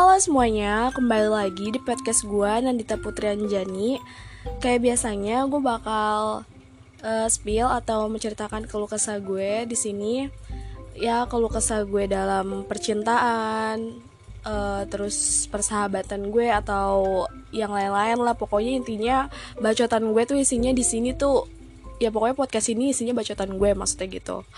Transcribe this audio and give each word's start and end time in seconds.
Halo 0.00 0.16
semuanya, 0.16 0.88
kembali 0.96 1.28
lagi 1.28 1.76
di 1.76 1.76
podcast 1.76 2.24
gue 2.24 2.48
Nandita 2.64 2.96
Putri 2.96 3.36
Anjani 3.36 4.00
Kayak 4.56 4.80
biasanya 4.80 5.44
gue 5.44 5.60
bakal 5.60 6.48
uh, 7.04 7.28
spill 7.28 7.68
atau 7.68 8.08
menceritakan 8.08 8.64
keluh 8.64 8.88
kesah 8.88 9.20
gue 9.20 9.68
di 9.68 9.76
sini. 9.76 10.24
Ya 10.96 11.28
keluh 11.28 11.52
kesah 11.52 11.84
gue 11.84 12.08
dalam 12.08 12.64
percintaan 12.64 14.00
uh, 14.48 14.88
Terus 14.88 15.44
persahabatan 15.52 16.32
gue 16.32 16.48
atau 16.48 17.28
yang 17.52 17.68
lain-lain 17.68 18.24
lah. 18.24 18.32
Pokoknya 18.32 18.80
intinya 18.80 19.28
bacotan 19.60 20.16
gue 20.16 20.22
tuh 20.24 20.40
isinya 20.40 20.72
di 20.72 20.80
sini 20.80 21.12
tuh 21.12 21.44
ya 22.00 22.08
pokoknya 22.08 22.32
podcast 22.32 22.72
ini 22.72 22.96
isinya 22.96 23.12
bacotan 23.12 23.60
gue 23.60 23.70
maksudnya 23.76 24.08
gitu 24.08 24.48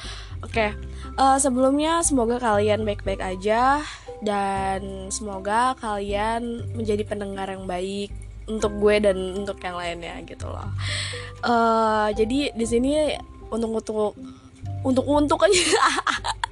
oke 0.43 0.53
okay. 0.53 0.71
uh, 1.17 1.35
eh, 1.35 1.39
sebelumnya 1.39 2.03
semoga 2.05 2.37
kalian 2.43 2.83
baik-baik 2.83 3.23
aja 3.23 3.83
dan 4.23 5.11
semoga 5.11 5.75
kalian 5.79 6.67
menjadi 6.75 7.03
pendengar 7.07 7.51
yang 7.51 7.67
baik 7.67 8.11
untuk 8.47 8.75
gue 8.79 8.99
dan 8.99 9.17
untuk 9.39 9.59
yang 9.63 9.79
lainnya 9.79 10.19
gitu 10.27 10.47
loh 10.51 10.69
uh, 11.47 12.11
jadi 12.15 12.55
di 12.55 12.67
sini 12.67 13.15
untuk 13.51 13.71
untuk 13.83 14.15
untuk 14.83 15.07
untuk 15.07 15.41
aja 15.47 15.79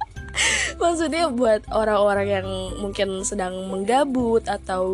maksudnya 0.81 1.29
buat 1.29 1.67
orang-orang 1.69 2.27
yang 2.27 2.47
mungkin 2.79 3.21
sedang 3.27 3.69
menggabut 3.69 4.47
atau 4.47 4.85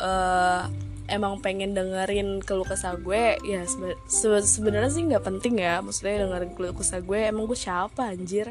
uh, 0.00 0.66
emang 1.10 1.42
pengen 1.42 1.74
dengerin 1.74 2.42
keluh 2.42 2.66
kesah 2.66 2.94
gue 2.98 3.38
ya 3.42 3.62
sebenarnya 4.06 4.90
sih 4.90 5.02
nggak 5.06 5.24
penting 5.24 5.62
ya. 5.62 5.82
Maksudnya 5.82 6.26
dengerin 6.26 6.52
keluh 6.54 6.74
kesah 6.74 7.00
gue 7.02 7.18
emang 7.28 7.46
gue 7.46 7.58
siapa 7.58 8.14
anjir? 8.14 8.50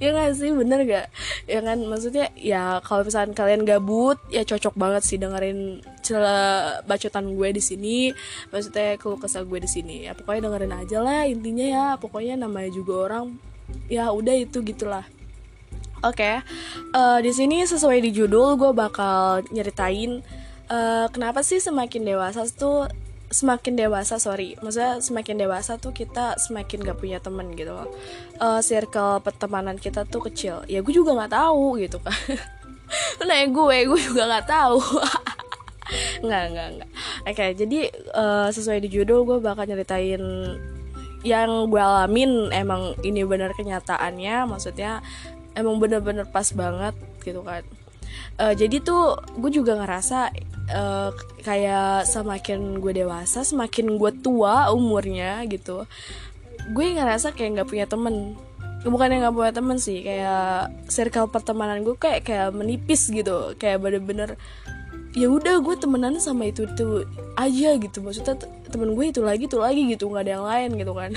Ya 0.00 0.12
nggak 0.14 0.30
sih 0.36 0.50
bener 0.52 0.84
gak 0.88 1.06
ya 1.48 1.60
kan 1.64 1.78
maksudnya 1.84 2.30
ya 2.36 2.78
kalau 2.84 3.02
misalnya 3.04 3.34
kalian 3.36 3.62
gabut 3.66 4.16
ya 4.30 4.46
cocok 4.46 4.74
banget 4.76 5.02
sih 5.04 5.16
dengerin 5.20 5.84
celah 6.00 6.80
bacotan 6.84 7.36
gue 7.36 7.48
di 7.52 7.62
sini. 7.62 7.98
Maksudnya 8.52 8.96
keluh 8.96 9.20
kesah 9.20 9.44
gue 9.44 9.58
di 9.60 9.70
sini. 9.70 10.08
Ya 10.08 10.16
pokoknya 10.16 10.48
dengerin 10.48 10.74
aja 10.74 10.98
lah 11.02 11.22
intinya 11.28 11.66
ya. 11.66 11.86
Pokoknya 12.00 12.40
namanya 12.40 12.70
juga 12.72 13.10
orang 13.10 13.36
ya 13.86 14.10
udah 14.10 14.34
itu 14.34 14.62
gitulah. 14.62 15.06
Oke, 16.00 16.24
okay. 16.24 16.34
uh, 16.96 17.20
eh, 17.20 17.28
di 17.28 17.28
sini 17.28 17.60
sesuai 17.60 18.00
di 18.00 18.08
judul 18.08 18.56
gue 18.56 18.72
bakal 18.72 19.44
nyeritain 19.52 20.24
uh, 20.70 21.06
kenapa 21.10 21.42
sih 21.42 21.58
semakin 21.58 22.06
dewasa 22.06 22.46
tuh 22.48 22.86
semakin 23.30 23.78
dewasa 23.78 24.18
sorry. 24.18 24.58
Maksudnya 24.58 24.98
semakin 24.98 25.36
dewasa 25.38 25.78
tuh 25.78 25.94
kita 25.94 26.38
semakin 26.38 26.82
gak 26.82 26.98
punya 26.98 27.22
temen 27.22 27.54
gitu 27.54 27.70
loh. 27.74 27.90
Uh, 28.42 28.58
circle 28.62 29.22
pertemanan 29.22 29.78
kita 29.78 30.02
tuh 30.06 30.22
kecil. 30.26 30.66
Ya 30.66 30.82
gue 30.82 30.94
juga 30.94 31.14
nggak 31.14 31.34
tahu 31.34 31.78
gitu 31.82 31.98
kan. 32.02 32.14
Nah 33.22 33.46
gue 33.46 33.76
gue 33.86 34.00
juga 34.02 34.26
nggak 34.26 34.46
tahu. 34.50 34.82
Nggak 36.26 36.44
nggak 36.50 36.68
nggak. 36.74 36.90
Oke 37.22 37.34
okay, 37.34 37.48
jadi 37.54 37.86
uh, 38.14 38.50
sesuai 38.50 38.82
di 38.82 38.90
judul 38.90 39.22
gue 39.22 39.38
bakal 39.38 39.62
nyeritain 39.66 40.22
yang 41.22 41.50
gue 41.70 41.78
alamin 41.78 42.50
emang 42.50 42.98
ini 43.06 43.22
benar 43.22 43.54
kenyataannya. 43.54 44.42
Maksudnya 44.50 45.06
emang 45.54 45.78
bener-bener 45.78 46.26
pas 46.26 46.50
banget 46.50 46.98
gitu 47.22 47.46
kan 47.46 47.62
uh, 48.38 48.54
jadi 48.54 48.80
tuh 48.82 49.18
gue 49.38 49.50
juga 49.52 49.78
ngerasa 49.78 50.32
uh, 50.74 51.10
kayak 51.42 52.06
semakin 52.06 52.78
gue 52.78 52.92
dewasa 53.04 53.42
semakin 53.42 53.96
gue 53.98 54.12
tua 54.22 54.70
umurnya 54.74 55.42
gitu 55.48 55.88
gue 56.70 56.86
ngerasa 56.94 57.32
kayak 57.32 57.50
nggak 57.60 57.68
punya 57.68 57.86
temen. 57.88 58.36
Bukan 58.80 59.12
yang 59.12 59.20
nggak 59.28 59.36
punya 59.36 59.52
temen 59.52 59.76
sih 59.76 60.00
kayak 60.00 60.72
circle 60.88 61.28
pertemanan 61.28 61.82
gue 61.84 61.96
kayak 61.96 62.24
kayak 62.24 62.48
menipis 62.54 63.10
gitu. 63.10 63.56
Kayak 63.56 63.82
bener-bener 63.82 64.36
ya 65.10 65.26
udah 65.26 65.58
gue 65.58 65.74
temenan 65.74 66.16
sama 66.22 66.48
itu 66.48 66.68
itu 66.68 67.04
aja 67.34 67.70
gitu. 67.76 67.98
Maksudnya 68.04 68.36
temen 68.70 68.94
gue 68.94 69.04
itu 69.08 69.20
lagi 69.20 69.44
itu 69.50 69.58
lagi 69.58 69.82
gitu 69.90 70.08
nggak 70.08 70.24
ada 70.28 70.32
yang 70.38 70.46
lain 70.46 70.70
gitu 70.78 70.92
kan. 70.92 71.10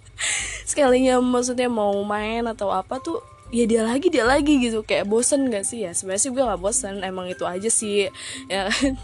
Sekalinya 0.70 1.20
maksudnya 1.22 1.70
mau 1.70 1.94
main 2.02 2.46
atau 2.48 2.72
apa 2.72 2.98
tuh 2.98 3.22
ya 3.48 3.64
dia 3.64 3.82
lagi 3.84 4.08
dia 4.12 4.24
lagi 4.24 4.60
gitu. 4.60 4.84
Kayak 4.84 5.08
bosen 5.08 5.48
gak 5.48 5.64
sih? 5.64 5.84
Ya 5.84 5.92
sebenarnya 5.96 6.22
sih 6.22 6.30
gue 6.32 6.44
gak 6.44 6.62
bosen. 6.62 7.00
Emang 7.04 7.26
itu 7.28 7.44
aja 7.48 7.70
sih. 7.70 8.08
Ya. 8.46 8.68
Kan 8.78 8.96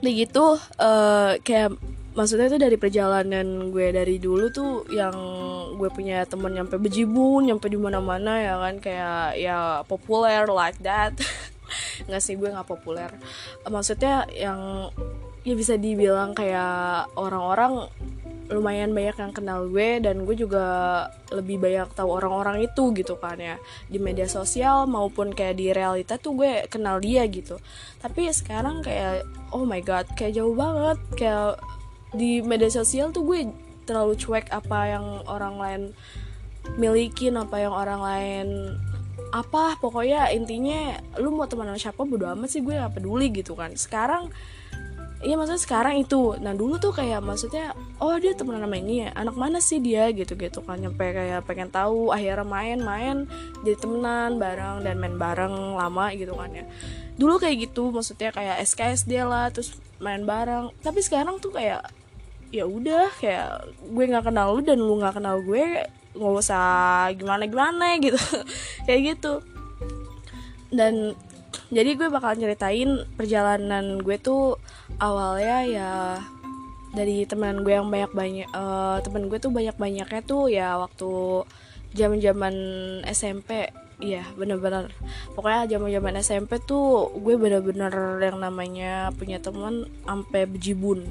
nah 0.00 0.12
gitu 0.16 0.56
uh, 0.80 1.36
kayak 1.44 1.76
maksudnya 2.16 2.48
itu 2.48 2.56
dari 2.56 2.80
perjalanan 2.80 3.68
gue 3.68 3.92
dari 3.92 4.16
dulu 4.16 4.48
tuh 4.48 4.88
yang 4.88 5.12
gue 5.76 5.92
punya 5.92 6.24
temen 6.24 6.56
nyampe 6.56 6.80
bejibun 6.80 7.44
nyampe 7.44 7.68
di 7.68 7.76
mana 7.76 8.00
mana 8.00 8.40
ya 8.40 8.54
kan? 8.56 8.74
Kayak 8.80 9.36
ya 9.36 9.58
populer 9.84 10.48
like 10.48 10.80
that. 10.80 11.12
Nggak 12.08 12.22
sih 12.24 12.34
gue 12.40 12.48
nggak 12.48 12.66
populer. 12.66 13.12
Maksudnya 13.68 14.24
yang 14.32 14.88
ya 15.44 15.54
bisa 15.56 15.76
dibilang 15.76 16.32
kayak 16.32 17.12
orang-orang 17.16 17.88
lumayan 18.50 18.90
banyak 18.90 19.14
yang 19.14 19.32
kenal 19.32 19.70
gue 19.70 20.02
dan 20.02 20.26
gue 20.26 20.34
juga 20.34 20.66
lebih 21.30 21.62
banyak 21.62 21.94
tahu 21.94 22.10
orang-orang 22.10 22.66
itu 22.66 22.90
gitu 22.98 23.14
kan 23.16 23.38
ya. 23.38 23.56
Di 23.86 24.02
media 24.02 24.26
sosial 24.26 24.90
maupun 24.90 25.30
kayak 25.30 25.56
di 25.56 25.70
realita 25.70 26.18
tuh 26.18 26.34
gue 26.34 26.66
kenal 26.66 26.98
dia 26.98 27.24
gitu. 27.30 27.62
Tapi 28.02 28.26
sekarang 28.34 28.82
kayak 28.82 29.22
oh 29.54 29.62
my 29.62 29.78
god 29.80 30.10
kayak 30.18 30.34
jauh 30.34 30.52
banget. 30.52 30.98
Kayak 31.14 31.62
di 32.10 32.42
media 32.42 32.68
sosial 32.68 33.14
tuh 33.14 33.22
gue 33.22 33.54
terlalu 33.86 34.18
cuek 34.18 34.50
apa 34.50 34.98
yang 34.98 35.06
orang 35.30 35.56
lain 35.58 35.82
milikin 36.76 37.38
apa 37.38 37.56
yang 37.58 37.74
orang 37.74 38.00
lain 38.02 38.46
apa 39.30 39.78
pokoknya 39.78 40.34
intinya 40.34 40.98
lu 41.22 41.30
mau 41.30 41.46
teman 41.46 41.70
sama 41.70 41.78
siapa 41.78 42.02
bodo 42.02 42.26
amat 42.34 42.50
sih 42.50 42.62
gue 42.66 42.74
gak 42.74 42.98
peduli 42.98 43.30
gitu 43.30 43.54
kan. 43.54 43.70
Sekarang 43.78 44.34
Iya 45.20 45.36
maksudnya 45.36 45.60
sekarang 45.60 46.00
itu. 46.00 46.40
Nah 46.40 46.56
dulu 46.56 46.80
tuh 46.80 46.96
kayak 46.96 47.20
maksudnya 47.20 47.76
Oh 48.00 48.16
dia 48.16 48.32
temenan 48.32 48.64
sama 48.64 48.80
ini 48.80 49.04
ya? 49.04 49.12
Anak 49.12 49.36
mana 49.36 49.60
sih 49.60 49.76
dia? 49.76 50.08
gitu-gitu 50.08 50.64
kan. 50.64 50.80
Nyampe 50.80 51.12
kayak 51.12 51.44
pengen 51.44 51.68
tahu 51.68 52.08
Akhirnya 52.08 52.48
main-main 52.48 53.28
Jadi 53.60 53.76
temenan 53.76 54.40
bareng 54.40 54.80
Dan 54.80 54.96
main 54.96 55.20
bareng 55.20 55.76
lama 55.76 56.08
gitu 56.16 56.32
kan 56.32 56.48
ya. 56.56 56.64
Dulu 57.20 57.36
kayak 57.36 57.68
gitu 57.68 57.92
Maksudnya 57.92 58.32
kayak 58.32 58.64
SKS 58.64 59.04
dia 59.04 59.28
lah 59.28 59.52
Terus 59.52 59.76
main 60.00 60.24
bareng. 60.24 60.72
Tapi 60.80 61.04
sekarang 61.04 61.36
tuh 61.36 61.52
kayak 61.52 61.84
ya 62.50 62.66
udah 62.66 63.06
kayak 63.22 63.62
gue 63.78 64.04
nggak 64.10 64.26
kenal 64.26 64.58
lu 64.58 64.60
dan 64.66 64.82
lu 64.82 64.98
nggak 64.98 65.22
kenal 65.22 65.38
gue 65.38 65.86
nggak 66.18 66.34
usah 66.34 67.06
gimana 67.14 67.46
gimana 67.46 67.94
gitu. 68.02 68.18
Kayak 68.86 69.14
gitu. 69.14 69.38
Dan 70.74 71.14
jadi 71.70 71.90
gue 71.98 72.08
bakal 72.10 72.34
ceritain 72.38 73.06
perjalanan 73.14 73.98
gue 74.02 74.16
tuh 74.18 74.58
awalnya 74.98 75.58
ya 75.66 75.92
dari 76.90 77.22
teman 77.26 77.62
gue 77.62 77.74
yang 77.74 77.86
banyak 77.86 78.10
banyak 78.10 78.48
uh, 78.50 78.98
temen 79.02 79.30
gue 79.30 79.38
tuh 79.38 79.54
banyak 79.54 79.74
banyaknya 79.78 80.22
tuh 80.26 80.50
ya 80.50 80.74
waktu 80.78 81.46
zaman 81.94 82.18
zaman 82.22 82.54
SMP 83.06 83.70
iya 84.00 84.24
bener-bener. 84.34 84.90
Pokoknya 85.36 85.68
zaman 85.76 85.92
zaman 85.92 86.14
SMP 86.24 86.58
tuh 86.64 87.12
gue 87.20 87.36
bener-bener 87.36 87.92
yang 88.18 88.40
namanya 88.40 89.12
punya 89.14 89.38
teman 89.38 89.86
sampai 90.08 90.48
bejibun. 90.48 91.04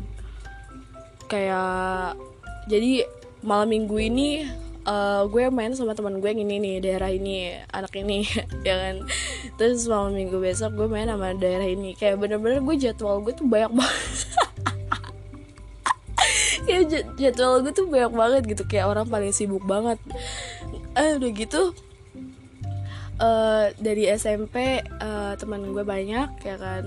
Kayak 1.29 2.17
jadi 2.65 3.05
malam 3.45 3.69
minggu 3.69 3.95
ini 4.01 4.43
uh, 4.89 5.21
gue 5.29 5.53
main 5.53 5.71
sama 5.77 5.93
teman 5.93 6.17
gue 6.17 6.29
yang 6.33 6.41
ini 6.41 6.55
nih 6.57 6.75
daerah 6.81 7.13
ini 7.13 7.53
anak 7.69 7.93
ini 7.93 8.25
ya 8.67 8.75
kan? 8.75 8.95
Terus 9.61 9.85
malam 9.85 10.17
minggu 10.17 10.41
besok 10.41 10.73
gue 10.73 10.87
main 10.89 11.05
sama 11.05 11.37
daerah 11.37 11.69
ini. 11.69 11.93
Kayak 11.93 12.25
bener-bener 12.25 12.65
gue 12.65 12.75
jadwal 12.75 13.21
gue 13.21 13.33
tuh 13.37 13.45
banyak 13.45 13.77
banget. 13.77 14.19
Kayak 16.65 16.83
jadwal 17.17 17.65
gue 17.65 17.73
tuh 17.73 17.87
banyak 17.87 18.13
banget 18.13 18.41
gitu. 18.57 18.63
Kayak 18.65 18.89
orang 18.89 19.05
paling 19.07 19.33
sibuk 19.33 19.63
banget. 19.63 20.01
Eh 20.97 21.21
udah 21.21 21.31
gitu 21.31 21.61
uh, 23.21 23.69
dari 23.77 24.09
SMP 24.09 24.81
uh, 24.81 25.37
teman 25.37 25.69
gue 25.69 25.85
banyak 25.85 26.29
ya 26.41 26.55
kan? 26.57 26.83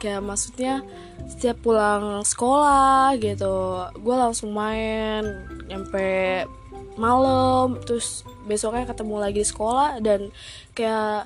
Kayak 0.00 0.24
maksudnya 0.24 0.84
setiap 1.28 1.62
pulang 1.62 2.26
sekolah 2.26 3.14
gitu 3.20 3.88
gue 3.96 4.16
langsung 4.16 4.52
main. 4.52 5.24
Nyampe 5.70 6.44
malam 7.00 7.80
terus 7.80 8.28
besoknya 8.44 8.84
ketemu 8.84 9.16
lagi 9.16 9.40
di 9.40 9.48
sekolah 9.48 10.04
dan 10.04 10.28
kayak 10.76 11.24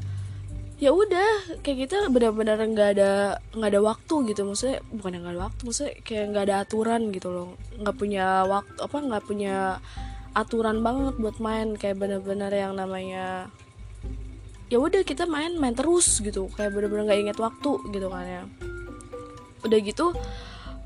ya 0.78 0.90
udah 0.90 1.62
kayak 1.62 1.86
gitu 1.86 1.96
benar-benar 2.10 2.58
nggak 2.58 2.90
ada 2.98 3.42
nggak 3.54 3.70
ada 3.74 3.80
waktu 3.82 4.14
gitu. 4.30 4.46
Maksudnya 4.46 4.78
bukan 4.94 5.10
yang 5.18 5.22
nggak 5.26 5.34
ada 5.34 5.42
waktu 5.50 5.60
maksudnya 5.66 5.92
kayak 6.06 6.24
nggak 6.30 6.44
ada 6.46 6.56
aturan 6.62 7.02
gitu 7.10 7.28
loh. 7.30 7.48
Nggak 7.78 7.96
punya 7.98 8.26
waktu 8.46 8.78
apa 8.78 8.96
nggak 9.02 9.24
punya 9.26 9.56
aturan 10.34 10.76
banget 10.82 11.14
buat 11.18 11.36
main. 11.42 11.68
Kayak 11.74 11.96
benar-benar 11.98 12.50
yang 12.54 12.72
namanya 12.78 13.50
ya 14.72 14.78
udah 14.80 15.02
kita 15.06 15.26
main 15.26 15.58
main 15.58 15.74
terus 15.74 16.22
gitu. 16.22 16.50
Kayak 16.54 16.74
benar-benar 16.74 17.10
nggak 17.10 17.20
inget 17.22 17.38
waktu 17.38 17.70
gitu 17.90 18.06
kan 18.10 18.26
ya. 18.26 18.42
Udah 19.64 19.78
gitu 19.80 20.06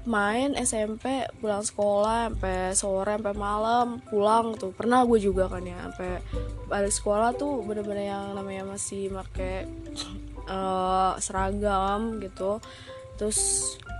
main 0.09 0.57
SMP 0.57 1.29
pulang 1.39 1.61
sekolah 1.61 2.33
sampai 2.33 2.73
sore 2.73 3.13
sampai 3.21 3.37
malam 3.37 4.01
pulang 4.09 4.57
tuh. 4.57 4.73
Pernah 4.73 5.05
gue 5.05 5.21
juga 5.21 5.53
kan 5.53 5.61
ya 5.61 5.77
sampai 5.85 6.25
balik 6.67 6.91
sekolah 6.91 7.37
tuh 7.37 7.61
bener-bener 7.61 8.09
yang 8.09 8.33
namanya 8.33 8.65
masih 8.73 9.13
make 9.13 9.69
uh, 10.49 11.13
seragam 11.21 12.17
gitu. 12.25 12.65
Terus 13.21 13.39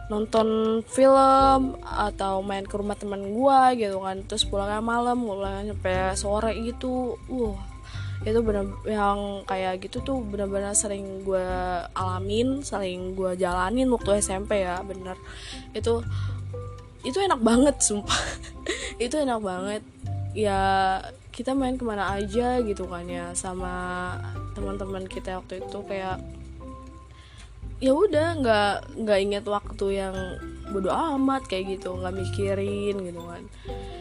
nonton 0.09 0.81
film 0.89 1.77
atau 1.85 2.41
main 2.41 2.65
ke 2.65 2.73
rumah 2.81 2.97
teman 2.97 3.29
gue 3.29 3.61
gitu 3.77 4.01
kan. 4.01 4.25
Terus 4.25 4.49
pulangnya 4.49 4.81
malam 4.81 5.21
pulangnya 5.21 5.77
sampai 5.77 6.17
sore 6.17 6.57
gitu. 6.65 7.21
Uh 7.29 7.68
itu 8.27 8.39
bener 8.43 8.67
yang 8.83 9.47
kayak 9.47 9.79
gitu 9.87 10.03
tuh 10.03 10.19
bener-bener 10.27 10.75
sering 10.75 11.23
gue 11.23 11.49
alamin 11.95 12.67
sering 12.67 13.15
gue 13.15 13.39
jalanin 13.39 13.87
waktu 13.95 14.19
SMP 14.19 14.67
ya 14.67 14.83
bener. 14.83 15.15
Itu 15.71 16.03
itu 17.07 17.19
enak 17.23 17.41
banget 17.41 17.79
sumpah. 17.79 18.19
Itu 19.05 19.23
enak 19.23 19.39
banget. 19.39 19.83
Ya 20.35 20.61
kita 21.31 21.55
main 21.55 21.79
ke 21.79 21.87
mana 21.87 22.19
aja 22.19 22.59
gitu 22.67 22.91
kan 22.91 23.07
ya 23.07 23.31
sama 23.39 24.19
teman-teman 24.59 25.07
kita 25.07 25.39
waktu 25.39 25.63
itu 25.63 25.79
kayak 25.87 26.19
ya 27.79 27.95
udah 27.95 28.43
nggak 28.43 28.75
nggak 29.07 29.19
inget 29.23 29.45
waktu 29.47 30.03
yang 30.03 30.15
bodoh 30.75 30.91
amat 30.91 31.47
kayak 31.47 31.79
gitu 31.79 31.95
nggak 31.95 32.11
mikirin 32.11 32.99
gitu 33.07 33.23
kan. 33.23 33.47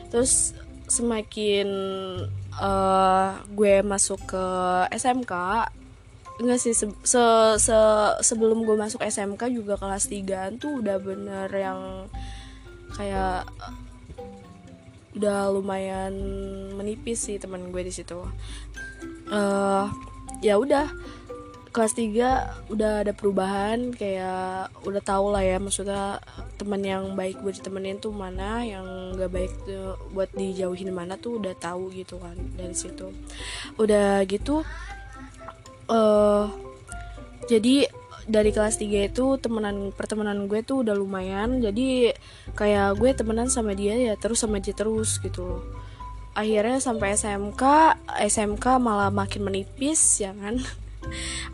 Terus 0.10 0.58
semakin 0.88 1.68
uh, 2.56 3.44
gue 3.51 3.84
masuk 3.84 4.19
ke 4.24 4.45
SMK 4.95 5.34
enggak 6.38 6.60
sih 6.62 6.74
se, 6.74 6.86
se, 7.01 7.24
se 7.57 7.78
sebelum 8.22 8.62
gue 8.62 8.78
masuk 8.78 9.01
SMK 9.01 9.50
juga 9.50 9.75
kelas 9.75 10.07
3 10.07 10.62
tuh 10.62 10.80
udah 10.86 10.98
bener 11.01 11.50
yang 11.50 12.06
kayak 12.94 13.50
udah 15.18 15.50
lumayan 15.50 16.13
menipis 16.78 17.25
sih 17.25 17.42
teman 17.42 17.74
gue 17.74 17.81
di 17.81 17.89
situ. 17.89 18.22
Uh, 19.34 19.89
ya 20.45 20.62
udah 20.62 20.94
kelas 21.77 21.94
3 21.94 22.74
udah 22.74 23.06
ada 23.06 23.13
perubahan 23.13 23.94
kayak 23.94 24.74
udah 24.81 25.01
tau 25.06 25.29
lah 25.29 25.45
ya 25.45 25.62
maksudnya 25.62 26.18
teman 26.57 26.81
yang 26.81 27.13
baik 27.13 27.38
buat 27.45 27.53
ditemenin 27.53 28.01
tuh 28.01 28.09
mana 28.09 28.65
yang 28.65 29.13
gak 29.13 29.29
baik 29.29 29.53
tuh 29.62 29.94
buat 30.09 30.25
dijauhin 30.33 30.89
mana 30.89 31.21
tuh 31.21 31.38
udah 31.38 31.53
tahu 31.53 31.94
gitu 31.94 32.18
kan 32.18 32.33
dari 32.57 32.74
situ. 32.74 33.13
Udah 33.77 34.25
gitu 34.25 34.65
uh, 35.94 36.50
jadi 37.45 37.85
dari 38.25 38.50
kelas 38.50 38.81
3 38.81 39.13
itu 39.13 39.38
temenan 39.38 39.94
pertemanan 39.94 40.50
gue 40.50 40.65
tuh 40.65 40.81
udah 40.81 40.97
lumayan 40.97 41.62
jadi 41.62 42.18
kayak 42.57 42.97
gue 42.97 43.13
temenan 43.13 43.53
sama 43.53 43.77
dia 43.77 43.94
ya 43.94 44.18
terus 44.18 44.41
sama 44.41 44.57
dia 44.57 44.74
terus 44.74 45.21
gitu. 45.21 45.62
Akhirnya 46.33 46.81
sampai 46.81 47.13
SMK 47.13 47.63
SMK 48.18 48.65
malah 48.81 49.13
makin 49.13 49.45
menipis 49.45 50.25
ya 50.25 50.33
kan 50.33 50.57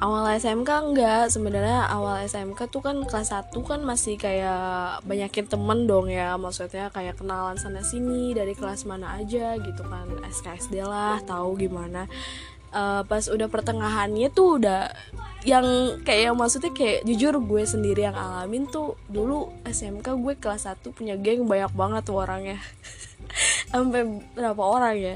awal 0.01 0.27
SMK 0.35 0.69
enggak. 0.69 1.23
Sebenarnya 1.29 1.87
awal 1.87 2.25
SMK 2.25 2.69
tuh 2.69 2.81
kan 2.83 2.97
kelas 3.05 3.31
1 3.31 3.53
kan 3.63 3.79
masih 3.83 4.15
kayak 4.17 5.03
banyakin 5.05 5.45
temen 5.47 5.85
dong 5.85 6.09
ya. 6.09 6.35
Maksudnya 6.39 6.89
kayak 6.89 7.19
kenalan 7.19 7.59
sana 7.59 7.85
sini 7.85 8.33
dari 8.33 8.55
kelas 8.57 8.87
mana 8.87 9.19
aja 9.19 9.55
gitu 9.59 9.83
kan. 9.87 10.07
SKSD 10.27 10.83
lah 10.83 11.21
tahu 11.23 11.59
gimana. 11.59 12.09
Uh, 12.73 13.05
pas 13.05 13.21
udah 13.29 13.45
pertengahannya 13.53 14.33
tuh 14.33 14.57
udah 14.57 14.89
yang 15.45 15.99
kayak 16.01 16.33
yang 16.33 16.35
maksudnya 16.39 16.73
kayak 16.73 17.05
jujur 17.05 17.37
gue 17.37 17.63
sendiri 17.69 18.09
yang 18.09 18.17
alamin 18.17 18.65
tuh 18.65 18.97
dulu 19.05 19.53
SMK 19.61 20.17
gue 20.17 20.33
kelas 20.41 20.65
1 20.65 20.81
punya 20.89 21.13
geng 21.13 21.45
banyak 21.45 21.69
banget 21.77 22.01
tuh 22.07 22.17
orangnya. 22.17 22.57
Sampai 23.69 24.25
berapa 24.33 24.63
orang 24.63 24.95
ya? 24.97 25.15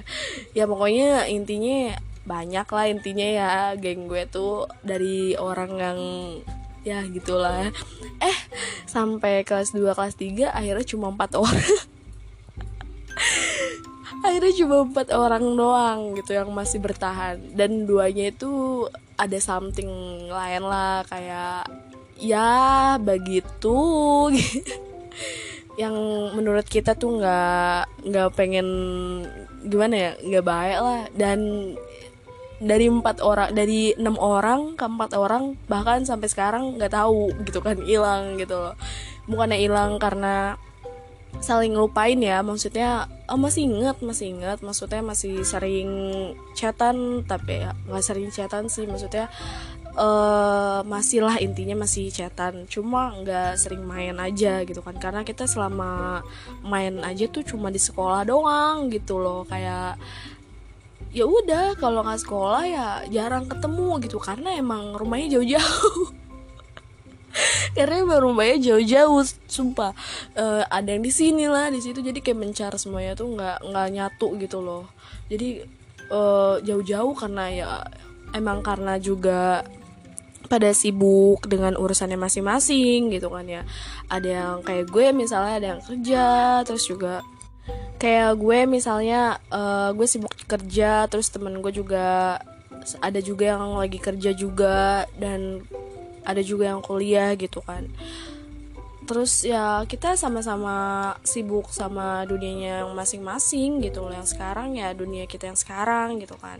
Ya 0.54 0.70
pokoknya 0.70 1.26
intinya 1.30 1.98
banyak 2.28 2.68
lah 2.68 2.86
intinya 2.92 3.24
ya 3.24 3.52
geng 3.80 4.12
gue 4.12 4.28
tuh 4.28 4.68
dari 4.84 5.34
orang 5.40 5.72
yang 5.80 6.00
ya 6.84 7.04
gitulah. 7.08 7.72
Eh 8.20 8.38
sampai 8.88 9.48
kelas 9.48 9.72
2 9.72 9.96
kelas 9.96 10.16
3 10.20 10.52
akhirnya 10.52 10.86
cuma 10.88 11.12
empat 11.12 11.40
orang. 11.40 11.76
Akhirnya 14.18 14.54
cuma 14.66 14.84
empat 14.84 15.14
orang 15.14 15.46
doang 15.56 16.18
gitu 16.18 16.36
yang 16.36 16.50
masih 16.52 16.82
bertahan. 16.82 17.38
Dan 17.54 17.86
duanya 17.86 18.34
itu 18.34 18.84
ada 19.16 19.38
something 19.38 19.90
lain 20.28 20.64
lah 20.66 21.06
kayak 21.06 21.70
ya 22.18 22.98
begitu. 22.98 23.78
Yang 25.82 25.96
menurut 26.34 26.66
kita 26.66 26.98
tuh 26.98 27.22
nggak 27.22 28.10
nggak 28.10 28.30
pengen 28.34 28.68
gimana 29.62 29.96
ya 29.96 30.12
nggak 30.18 30.46
baik 30.46 30.80
lah. 30.82 31.02
Dan 31.14 31.40
dari 32.58 32.90
empat 32.90 33.22
orang 33.22 33.54
dari 33.54 33.94
enam 33.94 34.18
orang 34.18 34.74
ke 34.74 34.86
empat 34.86 35.14
orang 35.14 35.54
bahkan 35.70 36.02
sampai 36.02 36.26
sekarang 36.26 36.82
nggak 36.82 36.94
tahu 36.94 37.30
gitu 37.46 37.62
kan 37.62 37.78
hilang 37.86 38.42
gitu 38.42 38.58
loh. 38.58 38.76
Bukannya 39.30 39.62
hilang 39.62 40.02
karena 40.02 40.58
saling 41.38 41.78
lupain 41.78 42.18
ya 42.18 42.42
maksudnya 42.42 43.06
oh, 43.30 43.38
masih 43.38 43.70
inget 43.70 44.02
masih 44.02 44.34
inget 44.34 44.58
maksudnya 44.66 45.06
masih 45.06 45.46
sering 45.46 45.90
chatan 46.58 47.22
tapi 47.30 47.62
ya 47.62 47.78
nggak 47.86 48.06
sering 48.06 48.30
chatan 48.34 48.66
sih. 48.74 48.90
Maksudnya 48.90 49.30
uh, 49.94 50.82
masih 50.82 51.22
lah 51.22 51.38
intinya 51.38 51.86
masih 51.86 52.10
chatan. 52.10 52.66
Cuma 52.66 53.14
nggak 53.22 53.54
sering 53.60 53.86
main 53.86 54.18
aja 54.18 54.66
gitu 54.66 54.82
kan. 54.82 54.98
Karena 54.98 55.22
kita 55.22 55.46
selama 55.46 56.22
main 56.66 57.06
aja 57.06 57.30
tuh 57.30 57.46
cuma 57.46 57.70
di 57.70 57.78
sekolah 57.78 58.26
doang 58.26 58.90
gitu 58.90 59.22
loh. 59.22 59.46
Kayak 59.46 60.02
ya 61.18 61.26
udah 61.26 61.74
kalau 61.82 62.06
nggak 62.06 62.22
sekolah 62.22 62.64
ya 62.70 62.88
jarang 63.10 63.50
ketemu 63.50 63.98
gitu 64.06 64.22
karena 64.22 64.54
emang 64.54 64.94
rumahnya 64.94 65.42
jauh-jauh. 65.42 66.14
Karena 67.78 68.02
emang 68.02 68.22
rumahnya 68.22 68.58
jauh-jauh 68.74 69.22
sumpah. 69.46 69.94
Uh, 70.34 70.66
ada 70.74 70.90
yang 70.90 71.06
di 71.06 71.14
sini 71.14 71.46
lah 71.46 71.70
di 71.70 71.78
situ. 71.78 72.02
Jadi 72.02 72.26
kayak 72.26 72.38
mencar 72.38 72.74
semuanya 72.82 73.14
tuh 73.14 73.30
nggak 73.30 73.62
nggak 73.62 73.88
nyatu 73.94 74.34
gitu 74.42 74.58
loh. 74.62 74.90
Jadi 75.30 75.62
uh, 76.10 76.58
jauh-jauh 76.66 77.14
karena 77.14 77.46
ya 77.54 77.70
emang 78.34 78.66
karena 78.66 78.98
juga 78.98 79.62
pada 80.50 80.72
sibuk 80.72 81.46
dengan 81.46 81.78
urusannya 81.78 82.18
masing-masing 82.18 83.14
gitu 83.14 83.30
kan 83.30 83.46
ya. 83.46 83.62
Ada 84.10 84.30
yang 84.30 84.56
kayak 84.66 84.90
gue 84.90 85.06
misalnya 85.14 85.54
ada 85.62 85.68
yang 85.78 85.82
kerja 85.86 86.26
terus 86.66 86.90
juga 86.90 87.22
kayak 87.98 88.38
gue 88.38 88.70
misalnya 88.70 89.42
uh, 89.50 89.90
gue 89.92 90.06
sibuk 90.06 90.34
kerja 90.46 91.10
terus 91.10 91.34
temen 91.34 91.60
gue 91.66 91.74
juga 91.74 92.38
ada 93.02 93.20
juga 93.20 93.58
yang 93.58 93.76
lagi 93.76 94.00
kerja 94.00 94.32
juga 94.32 95.10
dan 95.18 95.66
ada 96.24 96.40
juga 96.44 96.72
yang 96.72 96.84
kuliah 96.84 97.34
gitu 97.36 97.60
kan. 97.66 97.90
Terus 99.08 99.48
ya 99.48 99.88
kita 99.88 100.20
sama-sama 100.20 101.16
sibuk 101.24 101.72
sama 101.72 102.28
dunianya 102.28 102.84
yang 102.84 102.92
masing-masing 102.92 103.80
gitu 103.80 104.04
loh 104.04 104.12
yang 104.12 104.28
sekarang 104.28 104.76
ya 104.76 104.92
dunia 104.92 105.24
kita 105.24 105.48
yang 105.48 105.60
sekarang 105.60 106.20
gitu 106.20 106.36
kan. 106.38 106.60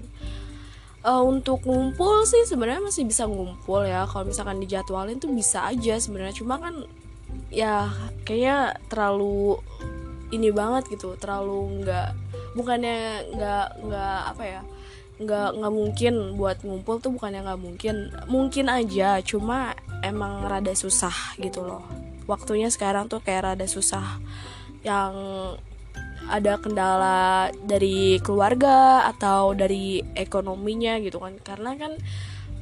Uh, 1.04 1.24
untuk 1.24 1.64
ngumpul 1.64 2.26
sih 2.26 2.44
sebenarnya 2.48 2.84
masih 2.84 3.08
bisa 3.08 3.30
ngumpul 3.30 3.86
ya 3.86 4.04
kalau 4.10 4.28
misalkan 4.28 4.60
dijadwalin 4.60 5.20
tuh 5.20 5.32
bisa 5.32 5.68
aja 5.68 6.00
sebenarnya. 6.00 6.36
Cuma 6.36 6.58
kan 6.58 6.88
ya 7.52 7.92
kayaknya 8.24 8.80
terlalu 8.88 9.60
ini 10.32 10.52
banget 10.52 10.92
gitu 10.92 11.16
terlalu 11.16 11.84
nggak 11.84 12.12
bukannya 12.58 13.28
nggak 13.36 13.68
nggak 13.86 14.20
apa 14.36 14.44
ya 14.44 14.62
nggak 15.18 15.50
nggak 15.58 15.74
mungkin 15.74 16.14
buat 16.38 16.62
ngumpul 16.62 17.02
tuh 17.02 17.10
bukannya 17.10 17.42
nggak 17.42 17.62
mungkin 17.62 17.96
mungkin 18.30 18.66
aja 18.70 19.18
cuma 19.26 19.74
emang 20.06 20.46
rada 20.46 20.74
susah 20.78 21.38
gitu 21.42 21.66
loh. 21.66 21.82
Waktunya 22.30 22.70
sekarang 22.70 23.10
tuh 23.10 23.24
kayak 23.24 23.56
rada 23.56 23.66
susah 23.66 24.20
yang 24.86 25.16
ada 26.28 26.60
kendala 26.60 27.50
dari 27.66 28.20
keluarga 28.20 29.08
atau 29.10 29.56
dari 29.56 30.04
ekonominya 30.14 31.00
gitu 31.02 31.18
kan. 31.18 31.40
Karena 31.42 31.74
kan 31.80 31.98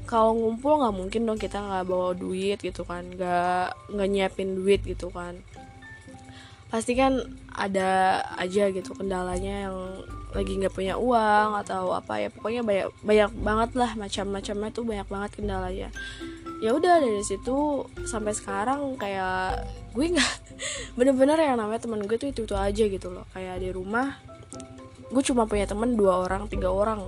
kalau 0.06 0.38
ngumpul 0.38 0.80
nggak 0.80 0.96
mungkin 0.96 1.22
dong 1.26 1.42
kita 1.42 1.60
nggak 1.60 1.86
bawa 1.90 2.14
duit 2.14 2.62
gitu 2.62 2.86
kan 2.86 3.10
nggak 3.18 3.74
nggak 3.90 4.10
nyiapin 4.10 4.54
duit 4.54 4.86
gitu 4.86 5.10
kan 5.10 5.42
pasti 6.76 6.92
kan 6.92 7.24
ada 7.56 8.20
aja 8.36 8.68
gitu 8.68 8.92
kendalanya 9.00 9.72
yang 9.72 9.78
lagi 10.36 10.60
nggak 10.60 10.76
punya 10.76 11.00
uang 11.00 11.56
atau 11.64 11.96
apa 11.96 12.20
ya. 12.20 12.28
Pokoknya 12.28 12.68
banyak 12.68 12.88
banyak 13.00 13.32
banget 13.40 13.70
lah 13.80 13.92
macam-macamnya 13.96 14.70
tuh 14.76 14.84
banyak 14.84 15.08
banget 15.08 15.32
kendalanya. 15.40 15.90
Ya 16.60 16.76
udah 16.76 17.00
dari 17.00 17.24
situ 17.24 17.88
sampai 18.04 18.36
sekarang 18.36 19.00
kayak 19.00 19.64
gue 19.96 20.20
nggak 20.20 20.34
bener-bener 21.00 21.40
yang 21.40 21.56
namanya 21.56 21.88
teman 21.88 22.04
gue 22.04 22.20
tuh 22.20 22.36
itu 22.36 22.44
itu 22.44 22.56
aja 22.60 22.84
gitu 22.92 23.08
loh. 23.08 23.24
Kayak 23.32 23.64
di 23.64 23.72
rumah 23.72 24.20
gue 25.08 25.24
cuma 25.24 25.48
punya 25.48 25.64
temen 25.64 25.96
dua 25.96 26.28
orang 26.28 26.52
tiga 26.52 26.68
orang 26.68 27.00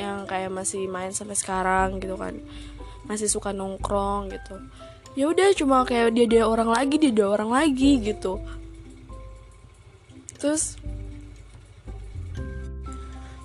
yang 0.00 0.24
kayak 0.24 0.48
masih 0.48 0.88
main 0.88 1.12
sampai 1.12 1.36
sekarang 1.36 2.00
gitu 2.00 2.16
kan. 2.16 2.32
Masih 3.04 3.28
suka 3.28 3.52
nongkrong 3.52 4.32
gitu. 4.32 4.56
Ya 5.12 5.28
udah 5.28 5.52
cuma 5.52 5.84
kayak 5.84 6.16
dia 6.16 6.24
dia 6.24 6.48
orang 6.48 6.72
lagi 6.72 6.96
dia 6.96 7.12
dia 7.12 7.28
orang 7.28 7.52
lagi 7.52 8.00
gitu 8.00 8.40
terus 10.46 10.78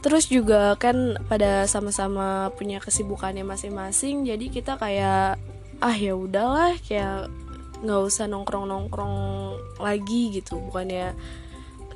terus 0.05 0.29
juga 0.29 0.77
kan 0.77 1.17
pada 1.25 1.65
sama-sama 1.65 2.53
punya 2.53 2.77
kesibukannya 2.77 3.41
masing-masing 3.41 4.29
jadi 4.29 4.45
kita 4.53 4.77
kayak 4.77 5.41
ah 5.81 5.97
ya 5.97 6.13
udahlah 6.13 6.77
kayak 6.85 7.29
nggak 7.81 8.01
usah 8.05 8.29
nongkrong 8.29 8.69
nongkrong 8.69 9.17
lagi 9.81 10.29
gitu. 10.37 10.61
Bukannya 10.61 11.17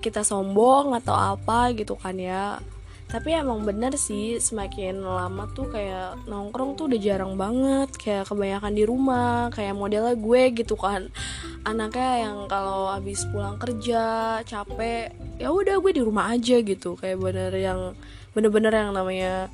kita 0.01 0.25
sombong 0.25 0.97
atau 0.97 1.13
apa 1.13 1.73
gitu 1.77 1.93
kan 1.97 2.17
ya 2.17 2.57
tapi 3.05 3.37
emang 3.37 3.61
bener 3.61 3.93
sih 4.01 4.41
semakin 4.41 5.05
lama 5.05 5.45
tuh 5.53 5.69
kayak 5.69 6.25
nongkrong 6.25 6.73
tuh 6.73 6.89
udah 6.89 6.99
jarang 6.99 7.37
banget. 7.37 7.93
Kayak 8.01 8.33
kebanyakan 8.33 8.73
di 8.73 8.83
rumah 8.83 9.53
kayak 9.53 9.77
modelnya 9.77 10.17
gue 10.17 10.41
gitu 10.57 10.73
kan. 10.73 11.13
Anaknya 11.61 12.29
yang 12.29 12.37
kalau 12.49 12.89
habis 12.89 13.21
pulang 13.29 13.61
kerja 13.61 14.41
capek 14.41 15.13
ya 15.37 15.53
udah 15.53 15.77
gue 15.77 15.91
di 15.93 16.01
rumah 16.01 16.33
aja 16.33 16.57
gitu. 16.65 16.97
Kayak 16.97 17.21
bener 17.21 17.53
yang 17.53 17.93
bener-bener 18.33 18.73
yang 18.73 18.91
namanya 18.91 19.53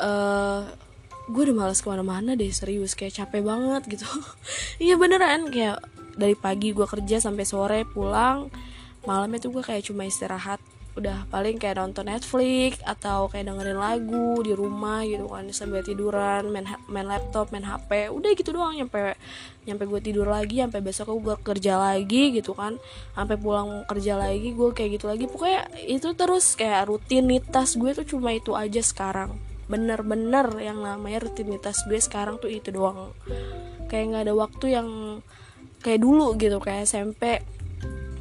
uh, 0.00 0.64
gue 1.28 1.42
udah 1.44 1.56
malas 1.56 1.84
ke 1.84 1.92
mana-mana 1.92 2.40
deh 2.40 2.50
serius. 2.50 2.96
Kayak 2.96 3.20
capek 3.24 3.44
banget 3.44 4.00
gitu. 4.00 4.08
Iya 4.82 4.96
beneran 4.96 5.52
kayak 5.52 5.84
dari 6.18 6.34
pagi 6.34 6.74
gue 6.74 6.88
kerja 6.88 7.22
sampai 7.22 7.44
sore 7.46 7.80
pulang 7.86 8.50
malamnya 9.06 9.38
tuh 9.38 9.54
gue 9.54 9.62
kayak 9.62 9.86
cuma 9.86 10.02
istirahat 10.02 10.58
udah 10.98 11.30
paling 11.30 11.56
kayak 11.56 11.78
nonton 11.78 12.10
Netflix 12.10 12.82
atau 12.82 13.30
kayak 13.30 13.48
dengerin 13.48 13.78
lagu 13.78 14.42
di 14.42 14.52
rumah 14.52 15.06
gitu 15.06 15.30
kan 15.30 15.46
sambil 15.54 15.86
tiduran 15.86 16.50
main 16.50 16.66
main 16.90 17.06
laptop 17.06 17.54
main 17.54 17.64
HP 17.64 18.10
udah 18.10 18.30
gitu 18.34 18.50
doang 18.50 18.74
nyampe 18.74 19.14
nyampe 19.68 19.84
gue 19.84 20.00
tidur 20.00 20.26
lagi 20.28 20.64
sampai 20.64 20.80
besok 20.80 21.12
gue 21.20 21.36
kerja 21.40 21.76
lagi 21.76 22.32
gitu 22.32 22.56
kan 22.56 22.80
sampai 23.12 23.36
pulang 23.36 23.84
kerja 23.84 24.16
lagi 24.16 24.52
gue 24.56 24.70
kayak 24.72 24.90
gitu 25.00 25.06
lagi. 25.08 25.24
Pokoknya 25.28 25.68
itu 25.84 26.08
terus 26.16 26.56
kayak 26.56 26.88
rutinitas 26.88 27.76
gue 27.76 27.90
tuh 27.92 28.06
cuma 28.16 28.32
itu 28.32 28.56
aja 28.56 28.80
sekarang. 28.80 29.36
Bener-bener 29.68 30.48
yang 30.64 30.80
namanya 30.80 31.28
rutinitas 31.28 31.84
gue 31.84 32.00
sekarang 32.00 32.40
tuh 32.40 32.48
itu 32.48 32.72
doang. 32.72 33.12
Kayak 33.92 34.04
nggak 34.12 34.22
ada 34.24 34.34
waktu 34.34 34.66
yang 34.72 34.88
kayak 35.84 36.00
dulu 36.02 36.34
gitu 36.40 36.58
kayak 36.58 36.88
SMP 36.88 37.44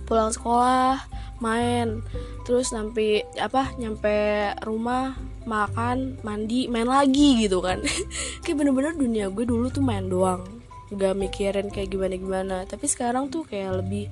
pulang 0.08 0.32
sekolah 0.32 1.04
main. 1.44 2.02
Terus 2.48 2.72
sampai 2.72 3.28
apa 3.38 3.76
nyampe 3.78 4.16
rumah 4.64 5.20
makan 5.44 6.20
mandi 6.24 6.72
main 6.72 6.88
lagi 6.88 7.46
gitu 7.46 7.62
kan. 7.62 7.84
Kayak 8.44 8.58
bener-bener 8.64 8.94
dunia 8.96 9.28
gue 9.30 9.46
dulu 9.46 9.70
tuh 9.70 9.84
main 9.84 10.08
doang. 10.08 10.44
Nggak 10.88 11.14
mikirin 11.20 11.68
kayak 11.68 11.92
gimana 11.92 12.16
gimana 12.16 12.58
tapi 12.64 12.88
sekarang 12.88 13.28
tuh 13.28 13.44
kayak 13.44 13.84
lebih 13.84 14.08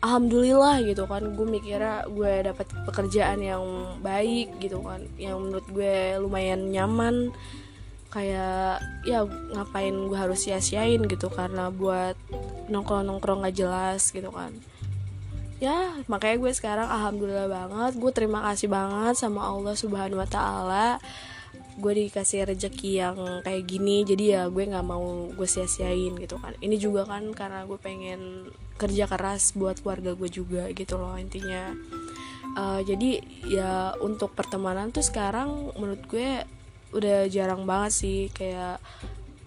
alhamdulillah 0.00 0.80
gitu 0.88 1.04
kan. 1.04 1.36
Gue 1.36 1.44
mikirnya 1.44 2.08
gue 2.08 2.32
dapat 2.40 2.66
pekerjaan 2.88 3.44
yang 3.44 3.64
baik 4.00 4.56
gitu 4.64 4.80
kan. 4.80 5.04
Yang 5.20 5.36
menurut 5.44 5.66
gue 5.68 5.96
lumayan 6.24 6.72
nyaman. 6.72 7.36
Kayak 8.08 8.78
ya 9.02 9.26
ngapain 9.26 9.92
gue 9.92 10.14
harus 10.14 10.46
sia-siain 10.46 11.02
gitu 11.04 11.26
karena 11.28 11.68
buat 11.68 12.14
nongkrong 12.70 13.10
nongkrong 13.10 13.42
gak 13.42 13.58
jelas 13.58 14.14
gitu 14.14 14.30
kan 14.30 14.54
ya 15.64 15.96
makanya 16.12 16.36
gue 16.44 16.52
sekarang 16.52 16.84
alhamdulillah 16.84 17.48
banget 17.48 17.92
gue 17.96 18.12
terima 18.12 18.44
kasih 18.52 18.68
banget 18.68 19.16
sama 19.16 19.48
Allah 19.48 19.72
subhanahu 19.72 20.20
wa 20.20 20.28
taala. 20.28 21.00
Gue 21.74 21.90
dikasih 22.06 22.46
rezeki 22.46 22.90
yang 23.02 23.18
kayak 23.42 23.66
gini 23.66 24.06
jadi 24.06 24.24
ya 24.24 24.42
gue 24.46 24.62
nggak 24.62 24.86
mau 24.86 25.26
gue 25.32 25.48
sia-siain 25.48 26.14
gitu 26.20 26.36
kan. 26.38 26.52
Ini 26.60 26.76
juga 26.76 27.08
kan 27.08 27.32
karena 27.32 27.64
gue 27.64 27.78
pengen 27.80 28.52
kerja 28.76 29.08
keras 29.08 29.56
buat 29.56 29.80
keluarga 29.80 30.12
gue 30.14 30.28
juga 30.28 30.68
gitu 30.70 31.00
loh 31.00 31.16
intinya. 31.16 31.72
Uh, 32.54 32.78
jadi 32.86 33.24
ya 33.48 33.72
untuk 33.98 34.36
pertemanan 34.38 34.94
tuh 34.94 35.02
sekarang 35.02 35.74
menurut 35.74 36.04
gue 36.06 36.46
udah 36.94 37.26
jarang 37.26 37.66
banget 37.66 37.92
sih. 37.96 38.20
Kayak 38.30 38.78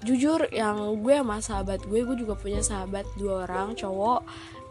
jujur 0.03 0.51
yang 0.53 0.99
gue 0.99 1.15
sama 1.15 1.39
sahabat 1.39 1.81
gue 1.87 2.05
gue 2.05 2.17
juga 2.19 2.37
punya 2.37 2.61
sahabat 2.61 3.07
dua 3.17 3.49
orang 3.49 3.73
cowok 3.73 4.21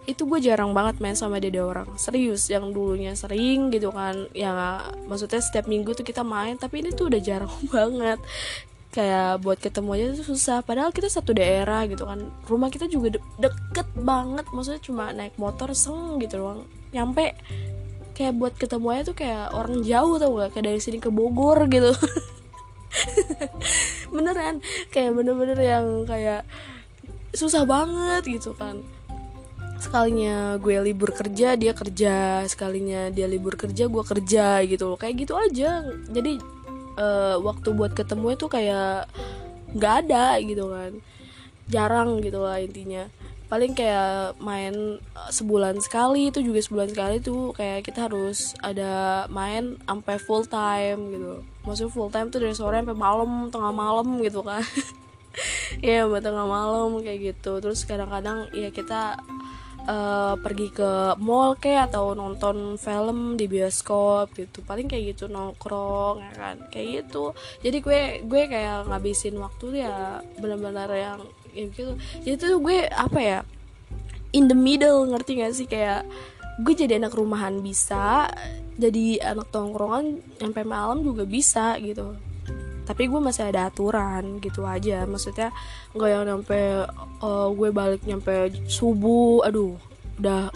itu 0.06 0.22
gue 0.22 0.38
jarang 0.38 0.70
banget 0.70 1.02
main 1.02 1.18
sama 1.18 1.42
dia 1.42 1.66
orang. 1.66 1.90
Serius 1.98 2.46
yang 2.46 2.70
dulunya 2.70 3.12
sering 3.18 3.74
gitu 3.74 3.90
kan. 3.90 4.30
Yang 4.30 4.86
maksudnya 5.10 5.42
setiap 5.42 5.66
minggu 5.66 5.98
tuh 5.98 6.06
kita 6.06 6.22
main 6.22 6.54
tapi 6.54 6.80
ini 6.80 6.94
tuh 6.94 7.10
udah 7.10 7.20
jarang 7.20 7.52
banget. 7.74 8.22
Kayak 8.94 9.44
buat 9.44 9.58
ketemu 9.58 9.90
aja 9.92 10.04
tuh 10.22 10.26
susah. 10.32 10.62
Padahal 10.62 10.94
kita 10.94 11.10
satu 11.10 11.34
daerah 11.34 11.84
gitu 11.90 12.06
kan. 12.06 12.22
Rumah 12.46 12.70
kita 12.70 12.86
juga 12.86 13.18
de 13.18 13.20
deket 13.42 13.90
banget. 13.98 14.46
Maksudnya 14.54 14.80
cuma 14.80 15.10
naik 15.10 15.34
motor 15.36 15.74
seng 15.74 16.22
gitu 16.22 16.38
doang. 16.38 16.62
Nyampe 16.94 17.34
kayak 18.16 18.32
buat 18.38 18.54
ketemu 18.56 18.86
aja 18.96 19.02
tuh 19.12 19.16
kayak 19.18 19.52
orang 19.52 19.84
jauh 19.84 20.16
tau 20.16 20.40
gak 20.40 20.56
kayak 20.56 20.72
dari 20.72 20.80
sini 20.80 21.02
ke 21.02 21.10
Bogor 21.10 21.66
gitu. 21.68 21.92
Beneran. 24.14 24.62
Kayak 24.94 25.18
bener-bener 25.18 25.58
yang 25.60 26.08
kayak 26.08 26.46
susah 27.36 27.68
banget 27.68 28.24
gitu 28.24 28.56
kan 28.56 28.80
sekalinya 29.78 30.56
gue 30.58 30.76
libur 30.80 31.12
kerja 31.12 31.54
dia 31.54 31.72
kerja. 31.72 32.44
Sekalinya 32.48 33.08
dia 33.12 33.26
libur 33.28 33.54
kerja 33.54 33.86
gue 33.86 34.04
kerja 34.04 34.60
gitu 34.64 34.96
kayak 34.96 35.14
gitu 35.26 35.34
aja. 35.36 35.84
Jadi 36.10 36.40
uh, 36.96 37.36
waktu 37.40 37.68
buat 37.72 37.92
ketemu 37.92 38.34
itu 38.34 38.46
kayak 38.48 39.08
nggak 39.76 39.94
ada 40.06 40.40
gitu 40.42 40.64
kan. 40.72 40.92
Jarang 41.68 42.20
gitu 42.24 42.42
lah 42.42 42.58
intinya. 42.60 43.06
Paling 43.46 43.78
kayak 43.78 44.42
main 44.42 44.98
sebulan 45.30 45.78
sekali 45.78 46.34
itu 46.34 46.42
juga 46.42 46.58
sebulan 46.58 46.90
sekali 46.90 47.16
tuh 47.22 47.54
kayak 47.54 47.86
kita 47.86 48.10
harus 48.10 48.58
ada 48.58 49.24
main 49.30 49.78
sampai 49.86 50.18
full 50.18 50.42
time 50.50 50.98
gitu. 51.14 51.32
Maksudnya 51.62 51.92
full 51.94 52.10
time 52.10 52.28
tuh 52.34 52.42
dari 52.42 52.54
sore 52.58 52.82
sampai 52.82 52.98
malam 52.98 53.46
tengah 53.54 53.70
malam 53.70 54.18
gitu 54.22 54.42
kan. 54.42 54.62
Ya 55.84 56.08
yeah, 56.08 56.20
tengah 56.24 56.48
malam 56.48 56.96
kayak 57.04 57.36
gitu. 57.36 57.60
Terus 57.60 57.84
kadang-kadang 57.84 58.48
ya 58.56 58.72
kita 58.72 59.20
uh, 59.86 60.34
pergi 60.38 60.68
ke 60.74 61.16
mall 61.22 61.56
kayak 61.56 61.94
atau 61.94 62.12
nonton 62.12 62.76
film 62.76 63.38
di 63.38 63.46
bioskop 63.46 64.34
gitu. 64.34 64.60
Paling 64.66 64.90
kayak 64.90 65.16
gitu 65.16 65.30
nongkrong 65.30 66.20
ya 66.20 66.32
kan? 66.34 66.56
Kayak 66.68 66.86
gitu. 67.06 67.32
Jadi 67.62 67.78
gue 67.80 68.00
gue 68.26 68.42
kayak 68.50 68.90
ngabisin 68.90 69.38
waktu 69.38 69.86
ya 69.86 70.20
benar-benar 70.42 70.90
yang 70.92 71.20
ya 71.54 71.64
gitu. 71.70 71.96
Jadi 72.22 72.34
tuh 72.36 72.58
gue 72.60 72.86
apa 72.90 73.18
ya 73.22 73.38
in 74.34 74.50
the 74.50 74.58
middle 74.58 75.06
ngerti 75.08 75.40
gak 75.40 75.54
sih? 75.56 75.66
Kayak 75.70 76.04
gue 76.60 76.72
jadi 76.72 76.96
anak 77.00 77.16
rumahan 77.16 77.60
bisa 77.60 78.32
jadi 78.76 79.32
anak 79.32 79.48
tongkrongan 79.52 80.20
sampai 80.36 80.64
malam 80.64 81.00
juga 81.00 81.24
bisa 81.24 81.76
gitu 81.80 82.16
tapi 82.86 83.10
gue 83.10 83.18
masih 83.18 83.50
ada 83.50 83.68
aturan 83.68 84.38
gitu 84.38 84.62
aja. 84.62 85.02
Maksudnya 85.04 85.50
nggak 85.92 86.10
yang 86.10 86.24
nyampe 86.24 86.86
uh, 87.20 87.48
gue 87.50 87.68
balik 87.74 88.06
nyampe 88.06 88.54
subuh 88.70 89.42
aduh 89.42 89.74
udah. 90.22 90.48